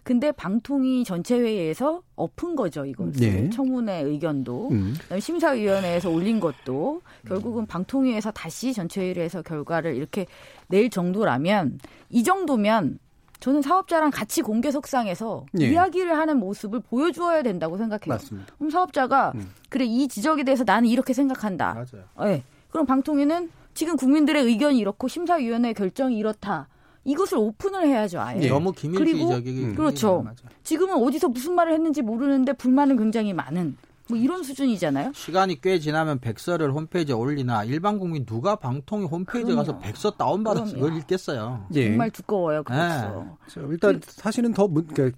[0.07, 3.51] 근데 방통위 전체 회의에서 엎은 거죠 이것을 네.
[3.51, 4.95] 청문회 의견도 음.
[5.19, 10.27] 심사위원회에서 올린 것도 결국은 방통위에서 다시 전체 회의를 해서 결과를 이렇게
[10.69, 13.01] 낼 정도라면 이 정도면
[13.41, 15.70] 저는 사업자랑 같이 공개 석상에서 예.
[15.70, 18.09] 이야기를 하는 모습을 보여주어야 된다고 생각해요.
[18.09, 18.55] 맞습니다.
[18.57, 19.51] 그럼 사업자가 음.
[19.68, 21.74] 그래 이 지적에 대해서 나는 이렇게 생각한다.
[21.74, 22.30] 맞아요.
[22.30, 22.43] 네.
[22.70, 26.68] 그럼 방통위는 지금 국민들의 의견이 이렇고 심사위원회 결정이 이렇다.
[27.05, 28.41] 이것을 오픈을 해야죠, 아예.
[28.43, 28.49] 예.
[28.49, 29.74] 너무 기밀주의적이기 음.
[29.76, 30.24] 그렇죠.
[30.64, 33.76] 지금은 어디서 무슨 말을 했는지 모르는데 불만은 굉장히 많은
[34.09, 35.13] 뭐 이런 수준이잖아요.
[35.15, 39.59] 시간이 꽤 지나면 백서를 홈페이지에 올리나 일반 국민 누가 방통위 홈페이지에 그럼요.
[39.67, 41.67] 가서 백서 다운받아서 그걸 읽겠어요.
[41.75, 41.89] 예.
[41.89, 42.63] 정말 두꺼워요.
[42.63, 43.37] 그렇죠.
[43.57, 43.63] 네.
[43.71, 45.11] 일단 사실은 더 그러니까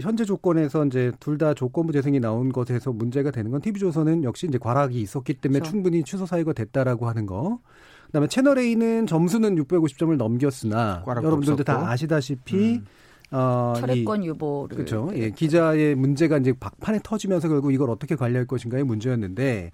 [0.00, 4.56] 현재 조건에서 이제 둘 다 조건부 재생이 나온 것에서 문제가 되는 건 TV조선은 역시 이제
[4.56, 5.70] 과락이 있었기 때문에 그렇죠.
[5.70, 7.58] 충분히 취소 사유가 됐다라고 하는 거.
[8.06, 12.86] 그다음에 채널 A는 점수는 650점을 넘겼으나 여러분들도 다 아시다시피 음.
[13.30, 15.10] 어, 철회권 유보를 그렇죠.
[15.14, 19.72] 예, 기자의 문제가 이제 박판에 터지면서 결국 이걸 어떻게 관리할 것인가의 문제였는데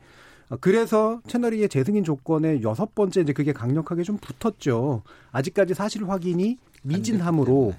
[0.49, 5.03] 어, 그래서 채널2의 재승인 조건에 여섯 번째 이제 그게 강력하게 좀 붙었죠.
[5.33, 7.75] 아직까지 사실 확인이 미진함으로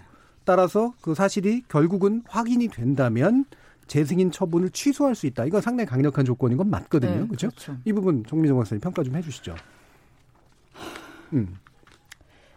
[0.45, 3.45] 따라서 그 사실이 결국은 확인이 된다면
[3.87, 5.45] 재승인 처분을 취소할 수 있다.
[5.45, 7.11] 이건 상당히 강력한 조건인 건 맞거든요.
[7.11, 7.49] 네, 그렇죠?
[7.49, 7.77] 그렇죠?
[7.85, 9.55] 이 부분 정미정 박사님 평가 좀 해주시죠.
[11.33, 11.57] 음.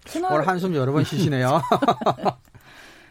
[0.04, 0.46] 채널...
[0.46, 1.60] 한숨 여러 번 쉬시네요.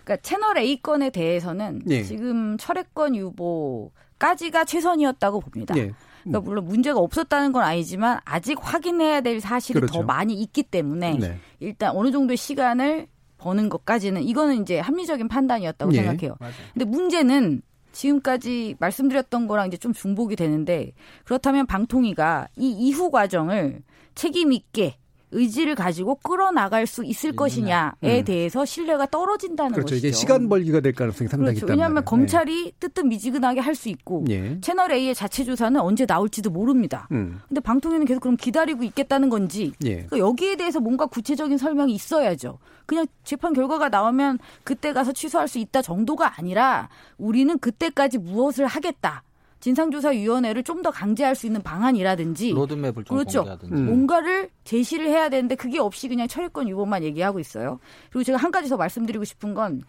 [0.06, 2.03] 그러니까 채널 A 건에 대해서는 예.
[2.03, 5.76] 지금 철회권 유보까지가 최선이었다고 봅니다.
[5.78, 5.91] 예.
[6.24, 9.99] 그러니까 물론 문제가 없었다는 건 아니지만 아직 확인해야 될 사실이 그렇죠.
[9.99, 11.39] 더 많이 있기 때문에 네.
[11.60, 15.97] 일단 어느 정도의 시간을 버는 것까지는 이거는 이제 합리적인 판단이었다고 예.
[15.97, 16.36] 생각해요.
[16.39, 16.53] 맞아요.
[16.74, 20.91] 근데 문제는 지금까지 말씀드렸던 거랑 이제 좀 중복이 되는데
[21.24, 23.82] 그렇다면 방통위가 이 이후 과정을
[24.16, 24.97] 책임 있게
[25.32, 28.24] 의지를 가지고 끌어나갈 수 있을 음, 것이냐에 음.
[28.26, 29.92] 대해서 신뢰가 떨어진다는 그렇죠.
[29.92, 30.08] 것이죠.
[30.08, 31.72] 이게 시간 벌기가 될 가능성이 상당히 그렇죠.
[31.72, 32.06] 왜냐하면 말이에요.
[32.06, 32.72] 검찰이 네.
[32.80, 34.60] 뜨뜻미지근하게 할 수 있고 예.
[34.62, 37.08] 채널 A의 자체 조사는 언제 나올지도 모릅니다.
[37.12, 37.42] 음.
[37.48, 40.06] 근데 방통위는 계속 그럼 기다리고 있겠다는 건지 예.
[40.06, 42.58] 그러니까 여기에 대해서 뭔가 구체적인 설명이 있어야죠.
[42.86, 49.24] 그냥 재판 결과가 나오면 그때 가서 취소할 수 있다 정도가 아니라 우리는 그때까지 무엇을 하겠다.
[49.66, 53.39] 진상조사위원회를 좀 더 강제할 수 있는 방안이라든지 로드맵을 좀 그렇죠.
[53.39, 53.74] 공개하든지.
[53.74, 53.86] 음.
[53.88, 57.80] 뭔가를 제시를 해야 되는데 그게 없이 그냥 철회권 유보만 얘기하고 있어요.
[58.11, 59.82] 그리고 제가 한 가지 더 말씀드리고 싶은 건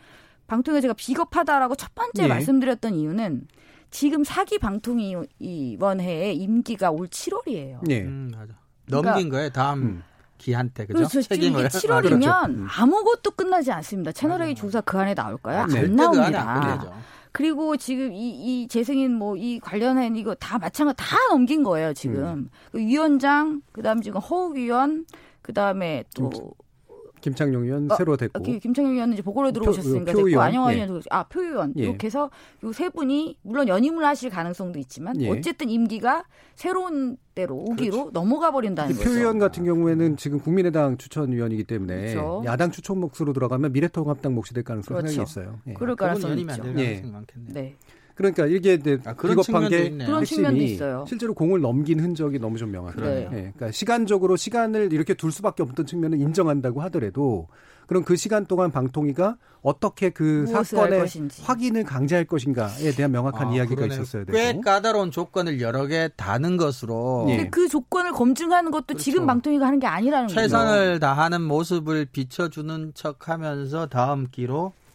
[0.47, 2.29] 방통위가 제가 비겁하다라고 첫 번째 네.
[2.29, 3.47] 말씀드렸던 이유는
[3.91, 7.81] 지금 사기 방통위원회의 임기가 올 7월이에요.
[7.83, 8.03] 네.
[8.05, 8.55] 음, 맞아.
[8.87, 9.51] 그러니까, 넘긴 거예요.
[9.51, 10.03] 다음 음.
[10.39, 10.99] 기한테 그죠?
[10.99, 11.21] 그렇죠.
[11.21, 12.53] 책임을 7월이면 아, 그렇죠.
[12.55, 12.67] 음.
[12.71, 14.13] 아무것도 끝나지 않습니다.
[14.13, 15.61] 채널 A 조사 그 안에 나올까요?
[15.63, 15.81] 아, 네.
[15.81, 16.81] 안 나옵니다.
[17.26, 18.31] 그 그리고 지금 이,
[18.63, 22.25] 이 재승인 뭐 이 관련한 이거 다 마찬가지 다 넘긴 거예요, 지금.
[22.25, 22.51] 음.
[22.73, 25.05] 그 위원장, 그 다음 지금 허욱 위원,
[25.43, 26.31] 그 다음에 또
[27.21, 30.83] 김창룡 의원 어, 새로 됐고 김창룡 의원은 이제 보궐로 들어오셨으니까 표, 됐고 안영환 예.
[30.85, 31.83] 의원 아 표의원 예.
[31.85, 32.31] 이렇게 해서
[32.65, 35.31] 요 세 분이 물론 연임을 하실 가능성도 있지만 예.
[35.31, 38.11] 어쨌든 임기가 새로운 때로 오기로 그렇죠.
[38.13, 39.05] 넘어가 버린다는 거죠.
[39.09, 42.43] 표 의원 같은 경우에는 지금 국민의당 추천위원이기 때문에 그렇죠.
[42.45, 45.15] 야당 추천 몫으로 들어가면 미래통합당 몫이 될 가능성이 그렇죠.
[45.25, 45.61] 상당히 있어요.
[45.69, 45.73] 예.
[45.75, 46.63] 그럴 가능성이 있죠.
[46.79, 47.03] 예.
[47.03, 47.53] 많겠네요.
[47.55, 47.77] 네.
[48.17, 51.05] 그러니까 이게 아, 비겁한 게 그런 측면도 있어요.
[51.07, 53.05] 실제로 공을 넘긴 흔적이 너무 좀 명확해요.
[53.05, 53.21] 네.
[53.21, 53.29] 네.
[53.31, 57.47] 그러니까 시간적으로 시간을 이렇게 둘 수밖에 없던 측면을 인정한다고 하더라도
[57.87, 61.07] 그럼 그 시간 동안 방통위가 어떻게 그 사건의
[61.43, 64.01] 확인을 강제할 것인가에 대한 명확한 아, 이야기가 그러네요.
[64.03, 67.37] 있었어야 되고 꽤 까다로운 조건을 여러 개 다는 것으로 예.
[67.37, 69.03] 근데 그 조건을 검증하는 것도 그렇죠.
[69.03, 70.41] 지금 방통위가 하는 게 아니라는 거죠.
[70.41, 74.86] 최선을 다하는 모습을 비춰주는 척하면서 다음 기로 어,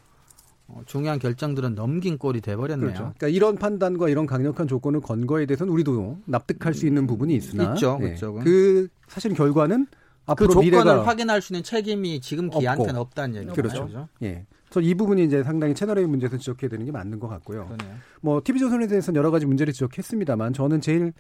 [0.86, 2.88] 중요한 결정들은 넘긴 꼴이 돼버렸네요.
[2.88, 3.14] 그렇죠.
[3.18, 7.74] 그러니까 이런 판단과 이런 강력한 조건을 건 거에 대해서는 우리도 납득할 수 있는 부분이 있으나
[7.74, 8.16] 있죠, 네.
[8.44, 13.54] 그 사실 결과는 그 앞으로 그 조건을 확인할 수 있는 책임이 지금 기한테는 없다는 얘기죠.
[13.54, 13.86] 그렇죠.
[13.88, 14.08] 그렇죠.
[14.24, 14.46] 예.
[14.70, 17.66] 그래서 이 부분이 이제 상당히 채널의 문제에서 지적해야 되는 게 맞는 것 같고요.
[17.66, 17.98] 그러네요.
[18.22, 21.12] 뭐 TV조선에 대해서는 여러 가지 문제를 지적했습니다만 저는 제일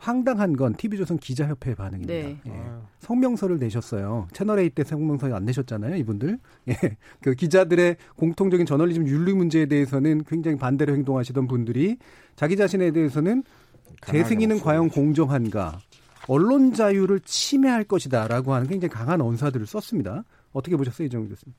[0.00, 2.12] 황당한 건 TV조선 기자협회의 반응입니다.
[2.12, 2.40] 네.
[2.46, 2.62] 예.
[3.00, 4.28] 성명서를 내셨어요.
[4.32, 6.38] 채널A 때 성명서 안 내셨잖아요, 이분들.
[6.68, 6.74] 예.
[7.20, 11.98] 그 기자들의 공통적인 저널리즘 윤리 문제에 대해서는 굉장히 반대로 행동하시던 분들이
[12.34, 13.44] 자기 자신에 대해서는
[14.06, 15.78] 제 승인은 과연 공정한가?
[16.28, 20.24] 언론 자유를 침해할 것이다라고 하는 굉장히 강한 언사들을 썼습니다.
[20.52, 21.54] 어떻게 보셨어요, 이정도 교수님?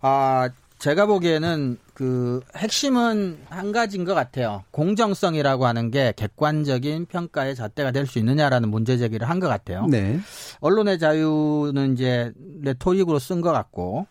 [0.00, 0.48] 아,
[0.78, 4.62] 제가 보기에는 그 핵심은 한 가지인 것 같아요.
[4.70, 9.86] 공정성이라고 하는 게 객관적인 평가의 잣대가 될 수 있느냐라는 문제 제기를 한 것 같아요.
[9.86, 10.20] 네.
[10.60, 14.06] 언론의 자유는 이제 레토릭으로 쓴 것 같고,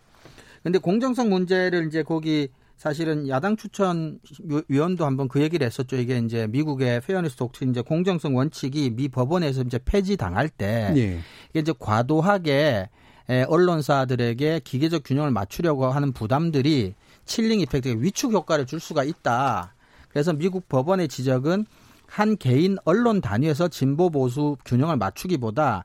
[0.62, 4.20] 근데 공정성 문제를 이제 거기 사실은 야당 추천
[4.68, 5.96] 위원도 한번 그 얘기를 했었죠.
[5.96, 11.18] 이게 이제 미국의 fairness doctrine 이제 공정성 원칙이 미 법원에서 이제 폐지 당할 때 네.
[11.50, 12.88] 이게 이제 과도하게
[13.28, 16.94] 언론사들에게 기계적 균형을 맞추려고 하는 부담들이
[17.26, 19.74] 칠링 이펙트, 위축 효과를 줄 수가 있다.
[20.08, 21.66] 그래서 미국 법원의 지적은
[22.06, 25.84] 한 개인 언론 단위에서 진보 보수 균형을 맞추기보다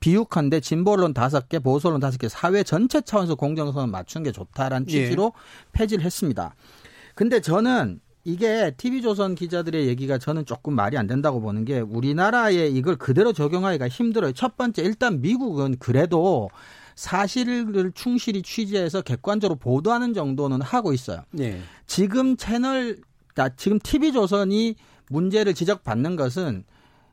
[0.00, 4.32] 비육한데 진보 언론 다섯 개, 보수 언론 다섯 개, 사회 전체 차원에서 공정성을 맞추는 게
[4.32, 4.92] 좋다라는 예.
[4.92, 5.68] 취지로 예.
[5.72, 6.54] 폐지를 했습니다.
[7.14, 12.96] 근데 저는 이게 TV조선 기자들의 얘기가 저는 조금 말이 안 된다고 보는 게 우리나라에 이걸
[12.96, 14.32] 그대로 적용하기가 힘들어요.
[14.32, 16.50] 첫 번째, 일단 미국은 그래도
[16.94, 21.22] 사실을 충실히 취재해서 객관적으로 보도하는 정도는 하고 있어요.
[21.30, 21.60] 네.
[21.86, 22.98] 지금 채널,
[23.56, 24.76] 지금 TV조선이
[25.08, 26.64] 문제를 지적받는 것은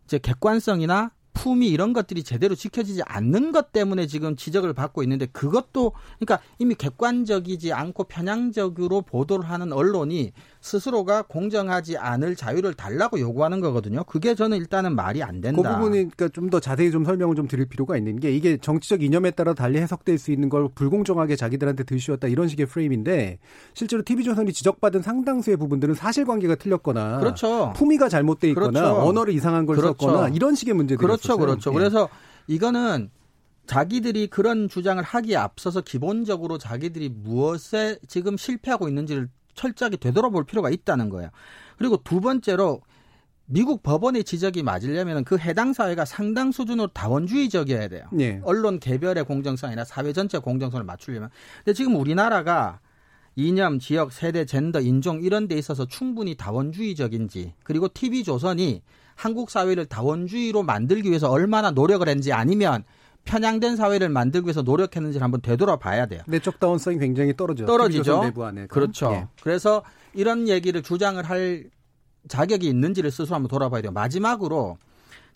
[0.06, 5.94] 이제 객관성이나 품위 이런 것들이 제대로 지켜지지 않는 것 때문에 지금 지적을 받고 있는데 그것도
[6.18, 10.32] 그러니까 이미 객관적이지 않고 편향적으로 보도를 하는 언론이
[10.68, 14.04] 스스로가 공정하지 않을 자유를 달라고 요구하는 거거든요.
[14.04, 15.62] 그게 저는 일단은 말이 안 된다.
[15.62, 19.04] 그 부분이 그러니까 좀 더 자세히 좀 설명을 좀 드릴 필요가 있는 게 이게 정치적
[19.04, 23.40] 이념에 따라 달리 해석될 수 있는 걸 불공정하게 자기들한테 들씌웠다 이런 식의 프레임인데
[23.74, 27.74] 실제로 TV조선이 지적받은 상당수의 부분들은 사실관계가 틀렸거나 그렇죠.
[27.76, 28.96] 품위가 잘못돼 있거나 그렇죠.
[29.02, 29.98] 언어를 이상한 걸 그렇죠.
[30.00, 31.38] 썼거나 이런 식의 문제들이 그렇죠, 있었어요.
[31.38, 31.72] 그렇죠.
[31.72, 31.74] 예.
[31.74, 32.08] 그래서
[32.48, 33.10] 이거는
[33.66, 39.28] 자기들이 그런 주장을 하기에 앞서서 기본적으로 자기들이 무엇에 지금 실패하고 있는지를
[39.58, 41.30] 철저하게 되돌아볼 필요가 있다는 거예요.
[41.78, 42.82] 그리고 두 번째로
[43.46, 48.06] 미국 법원의 지적이 맞으려면 그 해당 사회가 상당 수준으로 다원주의적이어야 돼요.
[48.12, 48.42] 네.
[48.44, 51.30] 언론 개별의 공정성이나 사회 전체 공정성을 맞추려면.
[51.64, 52.80] 근데 지금 우리나라가
[53.36, 58.82] 이념, 지역, 세대, 젠더, 인종 이런 데 있어서 충분히 다원주의적인지 그리고 TV조선이
[59.16, 62.84] 한국 사회를 다원주의로 만들기 위해서 얼마나 노력을 했는지 아니면
[63.28, 66.22] 편향된 사회를 만들기 위해서 노력했는지를 한번 되돌아봐야 돼요.
[66.28, 68.24] 내적 다원성이 굉장히 떨어져 떨어지죠.
[68.24, 69.12] 내부 안에 그렇죠.
[69.12, 69.28] 예.
[69.42, 71.70] 그래서 이런 얘기를 주장을 할
[72.28, 73.92] 자격이 있는지를 스스로 한번 돌아봐야 돼요.
[73.92, 74.78] 마지막으로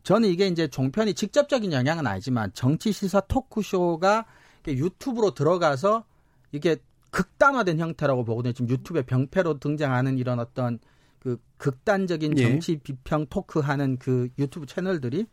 [0.04, 4.26] 저는 이게 이제 종편이 직접적인 영향은 아니지만 정치 시사 토크쇼가
[4.68, 6.06] 유튜브로 들어가서
[6.52, 6.78] 이게
[7.12, 8.54] 극단화된 형태라고 보거든요.
[8.54, 10.80] 지금 유튜브에 병폐로 등장하는 이런 어떤
[11.20, 12.42] 그 극단적인 예.
[12.42, 15.28] 정치 비평 토크하는 그 유튜브 채널들이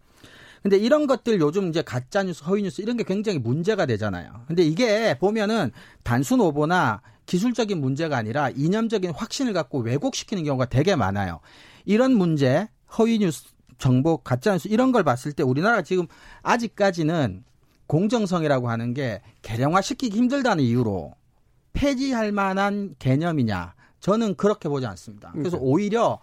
[0.62, 4.30] 근데 이런 것들 요즘 이제 가짜 뉴스, 허위 뉴스 이런 게 굉장히 문제가 되잖아요.
[4.46, 5.70] 근데 이게 보면은
[6.02, 11.40] 단순 오보나 기술적인 문제가 아니라 이념적인 확신을 갖고 왜곡시키는 경우가 되게 많아요.
[11.84, 13.44] 이런 문제, 허위 뉴스,
[13.78, 16.06] 정보, 가짜 뉴스 이런 걸 봤을 때 우리나라 지금
[16.42, 17.44] 아직까지는
[17.86, 21.14] 공정성이라고 하는 게 개량화 시키기 힘들다는 이유로
[21.72, 23.74] 폐지할 만한 개념이냐?
[24.00, 25.32] 저는 그렇게 보지 않습니다.
[25.32, 26.20] 그래서 오히려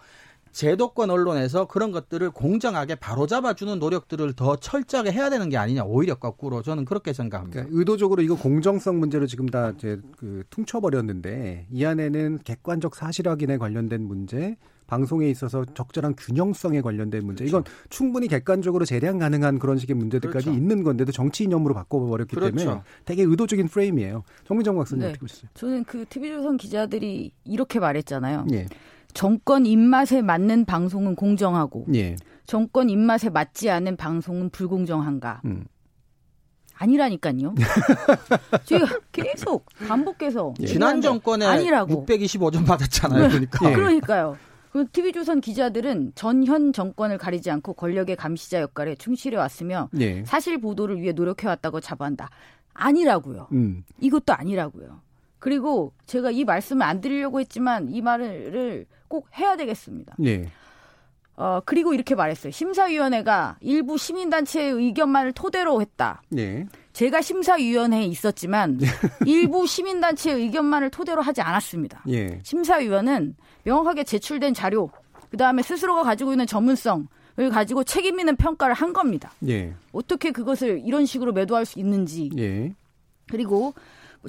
[0.56, 6.62] 제도권 언론에서 그런 것들을 공정하게 바로잡아주는 노력들을 더 철저하게 해야 되는 게 아니냐 오히려 거꾸로
[6.62, 7.64] 저는 그렇게 생각합니다.
[7.64, 13.58] 그러니까 의도적으로 이거 공정성 문제로 지금 다 이제 그 퉁쳐버렸는데 이 안에는 객관적 사실 확인에
[13.58, 14.56] 관련된 문제,
[14.88, 17.60] 방송에 있어서 적절한 균형성에 관련된 문제 그렇죠.
[17.60, 20.58] 이건 충분히 객관적으로 재량 가능한 그런 식의 문제들까지 그렇죠.
[20.58, 22.56] 있는 건데도 정치 이념으로 바꿔버렸기 그렇죠.
[22.56, 24.24] 때문에 되게 의도적인 프레임이에요.
[24.48, 25.08] 정민정 박사님 네.
[25.10, 25.50] 어떻게 보셨어요?
[25.54, 28.48] 저는 그 TV조선 기자들이 이렇게 말했잖아요.
[28.54, 28.68] 예.
[29.16, 32.18] 정권 입맛에 맞는 방송은 공정하고 예.
[32.46, 35.42] 정권 입맛에 맞지 않은 방송은 불공정한가?
[35.46, 35.66] 음.
[36.76, 37.56] 아니라니까요.
[38.66, 40.66] 제가 계속 반복해서 예.
[40.68, 43.30] 지난 정권에 아니라고 625점 받았잖아요.
[43.30, 43.72] 그러니까.
[43.72, 43.74] 예.
[43.74, 44.38] 그러니까요.
[44.74, 50.26] 그 TV조선 기자들은 전현 정권을 가리지 않고 권력의 감시자 역할에 충실해 왔으며 예.
[50.26, 52.30] 사실 보도를 위해 노력해 왔다고 자부한다.
[52.74, 53.48] 아니라고요.
[53.54, 53.86] 음.
[54.02, 55.00] 이것도 아니라고요.
[55.46, 60.16] 그리고 제가 이 말씀을 안 드리려고 했지만 이 말을 꼭 해야 되겠습니다.
[60.18, 60.50] 네.
[61.36, 62.52] 어, 그리고 이렇게 말했어요.
[62.52, 66.24] 심사위원회가 일부 시민단체의 의견만을 토대로 했다.
[66.30, 66.66] 네.
[66.94, 68.88] 제가 심사위원회에 있었지만 네.
[69.28, 72.02] 일부 시민단체의 의견만을 토대로 하지 않았습니다.
[72.08, 72.40] 네.
[72.42, 73.36] 심사위원은
[73.66, 74.90] 명확하게 제출된 자료,
[75.30, 77.06] 그 다음에 스스로가 가지고 있는 전문성을
[77.52, 79.32] 가지고 책임 있는 평가를 한 겁니다.
[79.38, 79.76] 네.
[79.92, 82.32] 어떻게 그것을 이런 식으로 매도할 수 있는지.
[82.34, 82.74] 네.
[83.30, 83.76] 그리고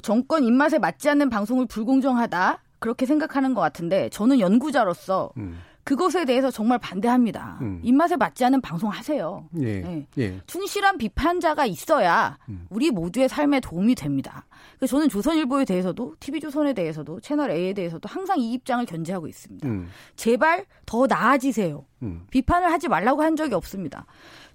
[0.01, 5.59] 정권 입맛에 맞지 않는 방송을 불공정하다 그렇게 생각하는 것 같은데 저는 연구자로서 음.
[5.87, 7.59] 그것에 대해서 정말 반대합니다.
[7.61, 7.79] 음.
[7.81, 9.47] 입맛에 맞지 않은 방송 하세요.
[9.61, 9.79] 예.
[9.79, 10.07] 네.
[10.17, 10.41] 예.
[10.45, 12.65] 충실한 비판자가 있어야 음.
[12.69, 14.45] 우리 모두의 삶에 도움이 됩니다.
[14.77, 19.65] 그래서 저는 조선일보에 대해서도 TV조선에 대해서도 채널 A에 대해서도 항상 이 입장을 견지하고 있습니다.
[19.65, 19.87] 음.
[20.17, 21.85] 제발 더 나아지세요.
[22.03, 22.25] 음.
[22.31, 24.05] 비판을 하지 말라고 한 적이 없습니다.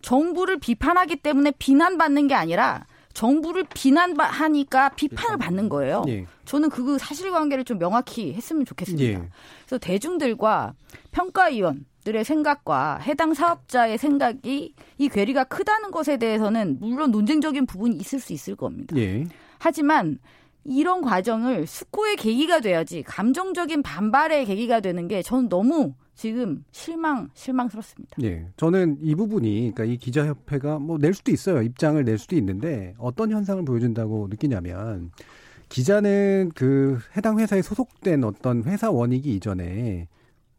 [0.02, 2.84] 정부를 비판하기 때문에 비난받는 게 아니라
[3.14, 6.04] 정부를 비난하니까 비판을 받는 거예요.
[6.08, 6.26] 예.
[6.44, 9.04] 저는 그 사실관계를 좀 명확히 했으면 좋겠습니다.
[9.04, 9.28] 예.
[9.66, 10.74] 그래서 대중들과
[11.12, 18.18] 평가위원 들의 생각과 해당 사업자의 생각이 이 괴리가 크다는 것에 대해서는 물론 논쟁적인 부분이 있을
[18.18, 18.96] 수 있을 겁니다.
[18.96, 19.24] 예.
[19.58, 20.18] 하지만
[20.64, 28.16] 이런 과정을 숙고의 계기가 돼야지 감정적인 반발의 계기가 되는 게 저는 너무 지금 실망 실망스럽습니다.
[28.22, 28.46] 예.
[28.56, 31.62] 저는 이 부분이 그러니까 이 기자협회가 뭐 낼 수도 있어요.
[31.62, 35.10] 입장을 낼 수도 있는데 어떤 현상을 보여준다고 느끼냐면
[35.68, 40.06] 기자는 그 해당 회사에 소속된 어떤 회사 원익이 이전에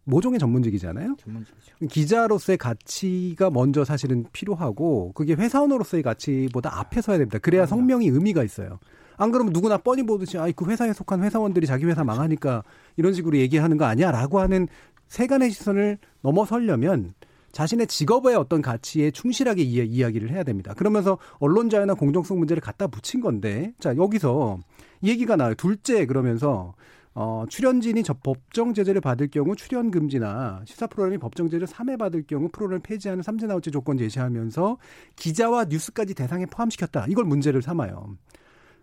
[0.06, 1.16] 모종의 전문직이잖아요.
[1.20, 1.76] 전문직이죠.
[1.89, 7.38] 기자로서의 가치가 먼저 사실은 필요하고 그게 회사원으로서의 가치보다 앞에 서야 됩니다.
[7.39, 8.80] 그래야 성명이 의미가 있어요.
[9.16, 12.64] 안 그러면 누구나 뻔히 보듯이 아이 그 회사에 속한 회사원들이 자기 회사 망하니까
[12.97, 14.68] 이런 식으로 얘기하는 거 아니야라고 하는
[15.14, 17.14] 세간의 시선을 넘어서려면
[17.51, 20.74] 자신의 직업의 어떤 가치에 충실하게 이야, 기를 해야 됩니다.
[20.74, 24.57] 그러면서 언론 자유나 공정성 문제를 갖다 붙인 건데 자 여기서
[25.01, 25.53] 이 얘기가 나와요.
[25.53, 26.74] 둘째 그러면서
[27.14, 32.24] 어, 출연진이 저 법정 제재를 받을 경우 출연 금지나 시사 프로그램이 법정 제재를 3회 받을
[32.26, 34.80] 경우 프로그램을 폐지하는 삼진 아웃제 조건 제시하면서
[35.16, 37.05] 기자와 뉴스까지 대상에 포함시켰다.
[37.07, 38.18] 이걸 문제를 삼아요.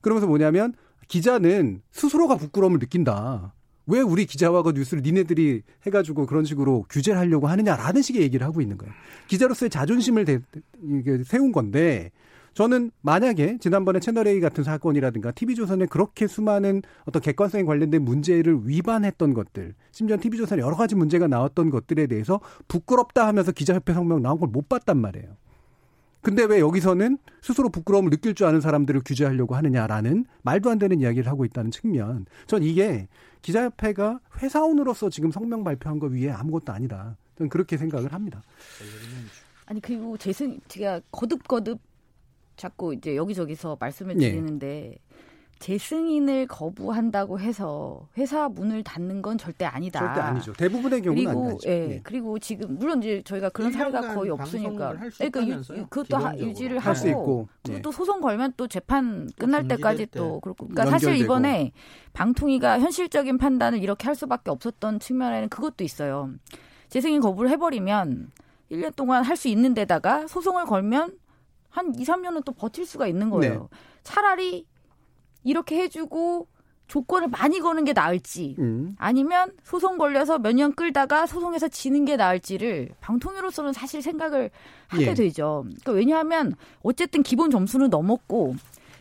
[0.00, 0.74] 그러면서 뭐냐면
[1.08, 3.52] 기자는 스스로가 부끄러움을 느낀다.
[3.90, 8.60] 왜 우리 기자와 그 뉴스를 니네들이 해가지고 그런 식으로 규제를 하려고 하느냐라는 식의 얘기를 하고
[8.60, 8.94] 있는 거예요.
[9.26, 10.40] 기자로서의 자존심을 대,
[11.24, 12.10] 세운 건데
[12.54, 19.74] 저는 만약에 지난번에 채널A 같은 사건이라든가 TV조선에 그렇게 수많은 어떤 객관성에 관련된 문제를 위반했던 것들,
[19.92, 24.68] 심지어 TV조선에 여러 가지 문제가 나왔던 것들에 대해서 부끄럽다 하면서 기자협회 성명 나온 걸 못
[24.68, 25.36] 봤단 말이에요.
[26.22, 31.30] 근데 왜 여기서는 스스로 부끄러움을 느낄 줄 아는 사람들을 규제하려고 하느냐라는 말도 안 되는 이야기를
[31.30, 32.26] 하고 있다는 측면.
[32.46, 33.08] 전 이게
[33.42, 37.16] 기자협회가 회사원으로서 지금 성명 발표한 거 위에 아무것도 아니다.
[37.36, 38.42] 저는 그렇게 생각을 합니다.
[39.66, 41.80] 아니 그리고 재승 제가 거듭 거듭
[42.56, 44.30] 자꾸 이제 여기저기서 말씀을 네.
[44.30, 44.98] 드리는데 네.
[45.60, 50.00] 재승인을 거부한다고 해서 회사 문을 닫는 건 절대 아니다.
[50.00, 50.52] 절대 아니죠.
[50.54, 51.68] 대부분의 경우는 그리고, 아니죠.
[51.68, 52.00] 예, 네.
[52.02, 54.96] 그리고 지금 물론 이제 저희가 그런 사례가 거의 없으니까.
[55.18, 57.48] 그러니까 유, 그것도 하, 유지를 하고 있고.
[57.64, 57.82] 네.
[57.82, 60.18] 또 소송 걸면 또 재판 끝날 때까지 때.
[60.18, 60.66] 또 그렇고.
[60.66, 61.72] 그러니까 사실 이번에
[62.14, 66.30] 방통위가 현실적인 판단을 이렇게 할 수밖에 없었던 측면에는 그것도 있어요.
[66.88, 68.30] 재승인 거부를 해버리면
[68.72, 71.18] 1년 동안 할 수 있는 데다가 소송을 걸면
[71.68, 73.68] 한 2, 3년은 또 버틸 수가 있는 거예요.
[73.70, 73.78] 네.
[74.02, 74.66] 차라리
[75.44, 76.46] 이렇게 해주고
[76.88, 78.96] 조건을 많이 거는 게 나을지 음.
[78.98, 84.50] 아니면 소송 걸려서 몇 년 끌다가 소송에서 지는 게 나을지를 방통위로서는 사실 생각을
[84.88, 85.14] 하게 예.
[85.14, 85.62] 되죠.
[85.66, 88.56] 그러니까 왜냐하면 어쨌든 기본 점수는 넘었고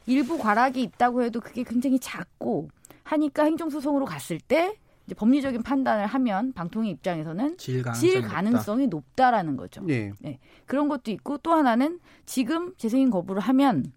[0.05, 2.69] 일부 과락이 있다고 해도 그게 굉장히 작고
[3.03, 4.75] 하니까 행정소송으로 갔을 때
[5.07, 9.31] 이제 법리적인 판단을 하면 방통위 입장에서는 질 가능성이, 질 가능성이 높다.
[9.31, 9.81] 라는 거죠.
[9.89, 10.13] 예.
[10.19, 10.37] 네.
[10.67, 13.91] 그런 것도 있고 또 하나는 지금 재승인 거부를 하면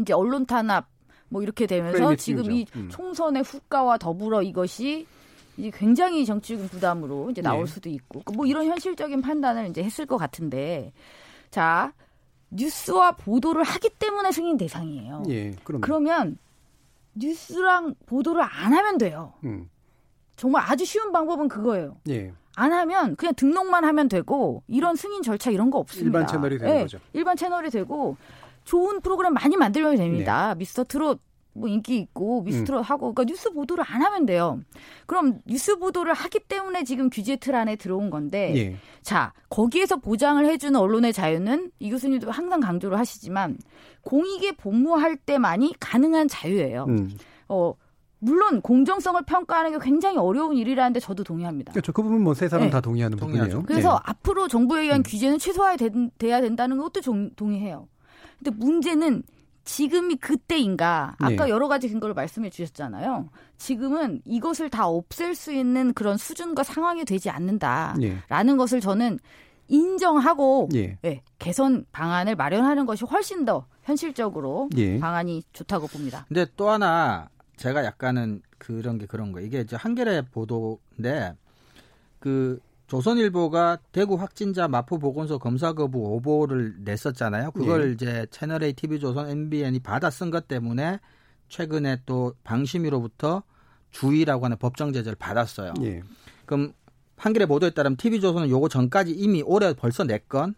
[0.00, 0.88] 이제 언론 탄압
[1.34, 2.88] 뭐 이렇게 되면서 지금 이 음.
[2.88, 5.04] 총선의 후과와 더불어 이것이
[5.56, 7.72] 이제 굉장히 정치적인 부담으로 이제 나올 네.
[7.72, 10.92] 수도 있고 뭐 이런 현실적인 판단을 이제 했을 것 같은데
[11.50, 11.92] 자
[12.50, 15.24] 뉴스와 보도를 하기 때문에 승인 대상이에요.
[15.28, 15.80] 예, 그럼.
[15.80, 16.38] 그러면
[17.14, 19.32] 뉴스랑 보도를 안 하면 돼요.
[19.42, 19.68] 음.
[20.36, 21.96] 정말 아주 쉬운 방법은 그거예요.
[22.10, 22.32] 예.
[22.54, 26.16] 안 하면 그냥 등록만 하면 되고 이런 승인 절차 이런 거 없습니다.
[26.20, 27.00] 일반 채널이 되는 네, 거죠.
[27.12, 28.16] 일반 채널이 되고
[28.64, 30.54] 좋은 프로그램 많이 만들면 됩니다.
[30.54, 30.58] 네.
[30.58, 31.20] 미스터 트롯
[31.54, 32.82] 뭐 인기 있고 미스트롯 음.
[32.82, 34.60] 하고 그러니까 뉴스 보도를 안 하면 돼요.
[35.06, 38.76] 그럼 뉴스 보도를 하기 때문에 지금 규제 틀 안에 들어온 건데 예.
[39.02, 43.56] 자 거기에서 보장을 해주는 언론의 자유는 이 교수님도 항상 강조를 하시지만
[44.02, 46.86] 공익에 복무할 때만이 가능한 자유예요.
[46.88, 47.10] 음.
[47.48, 47.74] 어
[48.18, 51.72] 물론 공정성을 평가하는 게 굉장히 어려운 일이라는데 저도 동의합니다.
[51.72, 51.92] 그렇죠.
[51.92, 52.70] 그 부분 뭐세 사람 네.
[52.70, 53.62] 다 동의하는 부분이에요.
[53.64, 53.98] 그래서 네.
[54.04, 55.02] 앞으로 정부에 의한 음.
[55.04, 57.00] 규제는 최소화돼야 된다는 것도
[57.36, 57.86] 동의해요.
[58.44, 59.22] 근데 문제는
[59.64, 61.16] 지금이 그때인가?
[61.18, 61.50] 아까 네.
[61.50, 63.30] 여러 가지 근거를 말씀해 주셨잖아요.
[63.56, 68.56] 지금은 이것을 다 없앨 수 있는 그런 수준과 상황이 되지 않는다라는 네.
[68.56, 69.18] 것을 저는
[69.68, 70.98] 인정하고 예.
[71.00, 74.98] 네, 개선 방안을 마련하는 것이 훨씬 더 현실적으로 예.
[75.00, 76.26] 방안이 좋다고 봅니다.
[76.28, 81.34] 근데 또 하나 제가 약간은 그런 게 그런 거 이게 이제 한겨레 보도인데
[82.18, 87.52] 그 조선일보가 대구 확진자 마포 보건소 검사 거부 오보를 냈었잖아요.
[87.52, 87.92] 그걸 예.
[87.92, 91.00] 이제 채널A, TV조선, MBN이 받아 쓴 것 때문에
[91.48, 93.42] 최근에 또 방심위로부터
[93.90, 95.72] 주의라고 하는 법정 제재를 받았어요.
[95.82, 96.02] 예.
[96.44, 96.72] 그럼
[97.16, 100.54] 한겨레 보도에 따르면 TV조선은 요거 전까지 이미 올해 벌써 네 건,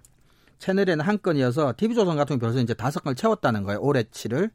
[0.59, 3.81] 채널에는 한 건이어서 TV조선 같은 경우 벌써 이제 다섯 건을 채웠다는 거예요.
[3.81, 4.51] 올해치를.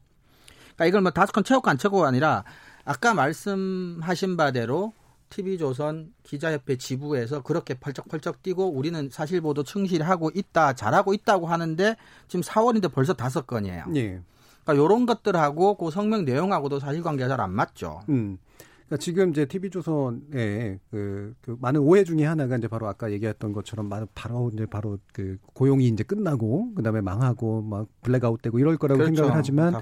[0.74, 2.44] 그러니까 이걸 뭐 다섯 건 채웠고 안 채웠고가 아니라
[2.84, 4.92] 아까 말씀하신 바대로
[5.32, 11.96] TV조선 기자협회 지부에서 그렇게 펄쩍펄쩍 뛰고 우리는 사실 보도 충실하고 있다, 잘하고 있다고 하는데
[12.28, 13.86] 지금 4월인데 벌써 다섯 건이에요.
[13.94, 14.20] 예.
[14.64, 18.00] 그러니까 이런 것들하고 그 성명 내용하고도 사실관계가 잘 안 맞죠.
[18.10, 18.36] 음.
[18.86, 23.90] 그러니까 지금 이제 TV조선의 그, 그 많은 오해 중에 하나가 이제 바로 아까 얘기했던 것처럼
[24.14, 29.14] 바로 이제 바로 그 고용이 이제 끝나고 그다음에 망하고 막 블랙아웃 되고 이럴 거라고 그렇죠.
[29.16, 29.80] 생각을 하지만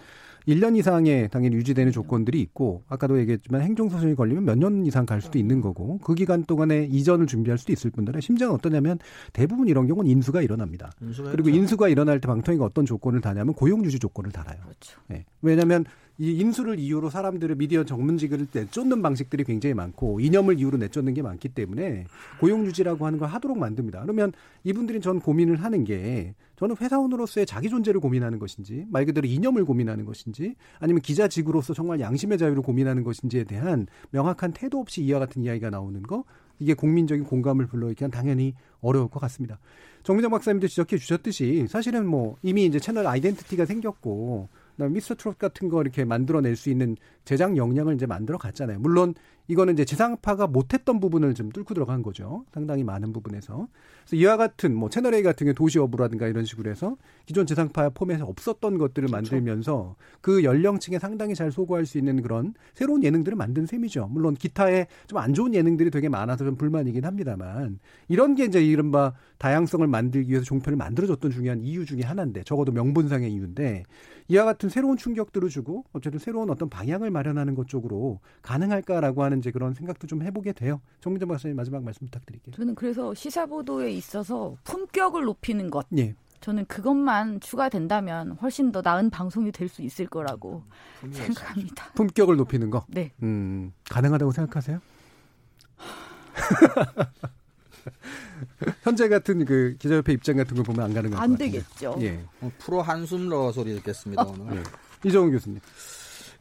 [0.51, 5.39] 1년 이상의 당연히 유지되는 조건들이 있고 아까도 얘기했지만 행정소송이 걸리면 몇 년 이상 갈 수도
[5.39, 8.99] 있는 거고 그 기간 동안에 이전을 준비할 수도 있을 뿐더러 심지어는 어떠냐면
[9.33, 10.91] 대부분 이런 경우는 인수가 일어납니다.
[11.01, 11.59] 인수가 그리고 있죠.
[11.59, 14.59] 인수가 일어날 때 방통위가 어떤 조건을 다냐면 고용 유지 조건을 달아요.
[14.63, 15.01] 그렇죠.
[15.09, 15.25] 네.
[15.41, 15.85] 왜냐하면
[16.19, 21.49] 이 인수를 이유로 사람들을 미디어 전문직을 내쫓는 방식들이 굉장히 많고 이념을 이유로 내쫓는 게 많기
[21.49, 22.05] 때문에
[22.41, 24.03] 고용 유지라고 하는 걸 하도록 만듭니다.
[24.03, 24.33] 그러면
[24.65, 30.05] 이분들이 전 고민을 하는 게 저는 회사원으로서의 자기 존재를 고민하는 것인지 말 그대로 이념을 고민하는
[30.05, 35.71] 것인지 아니면 기자직으로서 정말 양심의 자유를 고민하는 것인지에 대한 명확한 태도 없이 이와 같은 이야기가
[35.71, 36.25] 나오는 거
[36.59, 39.59] 이게 국민적인 공감을 불러일으키는 당연히 어려울 것 같습니다.
[40.03, 44.51] 정미정 박사님도 지적해 주셨듯이 사실은 뭐 이미 이제 채널 아이덴티티가 생겼고
[44.89, 48.81] 미스터 트롯 같은 거 이렇게 만들어낼 수 있는 제작 역량을 이제 만들어 갔잖아요.
[48.81, 49.15] 물론
[49.49, 52.45] 이거는 이제 지상파가 못했던 부분을 좀 뚫고 들어간 거죠.
[52.53, 53.67] 상당히 많은 부분에서.
[54.05, 58.27] 그래서 이와 같은 뭐 채널 A 같은 경우 도시어부라든가 이런 식으로 해서 기존 지상파 폼에서
[58.27, 59.13] 없었던 것들을 그렇죠.
[59.35, 64.09] 만들면서 그 연령층에 상당히 잘 소구할 수 있는 그런 새로운 예능들을 만든 셈이죠.
[64.11, 67.79] 물론 기타에 좀 안 좋은 예능들이 되게 많아서 좀 불만이긴 합니다만
[68.09, 73.31] 이런 게 이제 이른바 다양성을 만들기 위해서 종편을 만들어줬던 중요한 이유 중에 하나인데 적어도 명분상의
[73.31, 73.85] 이유인데
[74.31, 79.51] 이와 같은 새로운 충격들을 주고 어쨌든 새로운 어떤 방향을 마련하는 것 쪽으로 가능할까라고 하는 이제
[79.51, 80.81] 그런 생각도 좀 해보게 돼요.
[81.01, 82.55] 정민정 박사님 마지막 말씀 부탁드릴게요.
[82.55, 85.87] 저는 그래서 시사 보도에 있어서 품격을 높이는 것.
[85.99, 86.15] 예.
[86.41, 90.63] 저는 그것만 추가된다면 훨씬 더 나은 방송이 될 수 있을 거라고
[91.13, 91.93] 생각합니다.
[91.95, 92.85] 품격을 높이는 거?
[92.89, 93.13] 네.
[93.23, 94.81] 음, 가능하다고 생각하세요?
[98.83, 101.97] 현재 같은 그 기자협회 입장 같은 걸 보면 안 가는 것안 되겠죠.
[102.01, 102.25] 예.
[102.41, 104.57] 어, 프로 한숨러 소리 듣겠습니다 오늘.
[104.59, 105.09] 예.
[105.09, 105.61] 이정훈 교수님.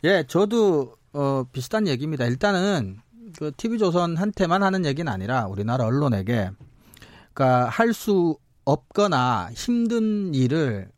[0.04, 2.26] 예, 저도 어, 비슷한 얘기입니다.
[2.26, 2.98] 일단은
[3.38, 6.52] 그 TV조선한테만 하는 얘기는 아니라 우리나라 언론에게
[7.34, 10.90] 그러니까 할 수 없거나 힘든 일을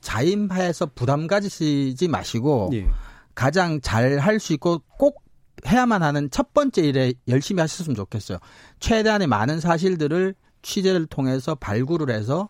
[0.00, 2.86] 자임해서 부담 가지시지 마시고 예.
[3.34, 5.22] 가장 잘 할 수 있고 꼭
[5.66, 8.38] 해야만 하는 첫 번째 일에 열심히 하셨으면 좋겠어요.
[8.80, 12.48] 최대한의 많은 사실들을 취재를 통해서 발굴을 해서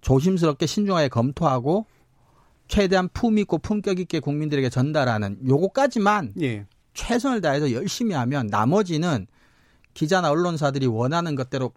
[0.00, 1.86] 조심스럽게 신중하게 검토하고
[2.68, 6.66] 최대한 품 있고 품격 있게 국민들에게 전달하는 요거까지만 예.
[6.94, 9.26] 최선을 다해서 열심히 하면 나머지는
[9.94, 11.72] 기자나 언론사들이 원하는 것대로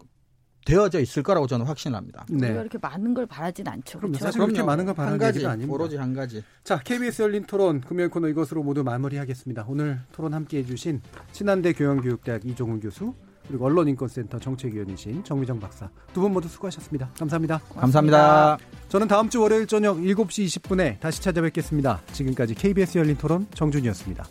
[0.64, 2.26] 되어져 있을 거라고 저는 확신합니다.
[2.30, 2.46] 네.
[2.48, 3.98] 우리가 이렇게 많은 걸 바라진 않죠.
[3.98, 5.72] 그럼 사실 그렇게 많은 걸 바라는 가지, 아닙니다.
[5.72, 6.42] 오로지 한 가지.
[6.62, 9.66] 자, KBS 열린 토론 금요일 코너 이것으로 모두 마무리하겠습니다.
[9.68, 11.02] 오늘 토론 함께해 주신
[11.32, 13.14] 신한대 교양교육대학 이종훈 교수
[13.46, 17.10] 그리고 언론인권센터 정책위원이신 정미정 박사 두 분 모두 수고하셨습니다.
[17.18, 17.60] 감사합니다.
[17.78, 18.56] 감사합니다.
[18.88, 22.00] 저는 다음 주 월요일 저녁 7시 20분에 다시 찾아뵙겠습니다.
[22.12, 24.24] 지금까지 KBS 열린 토론 정준이었습니다.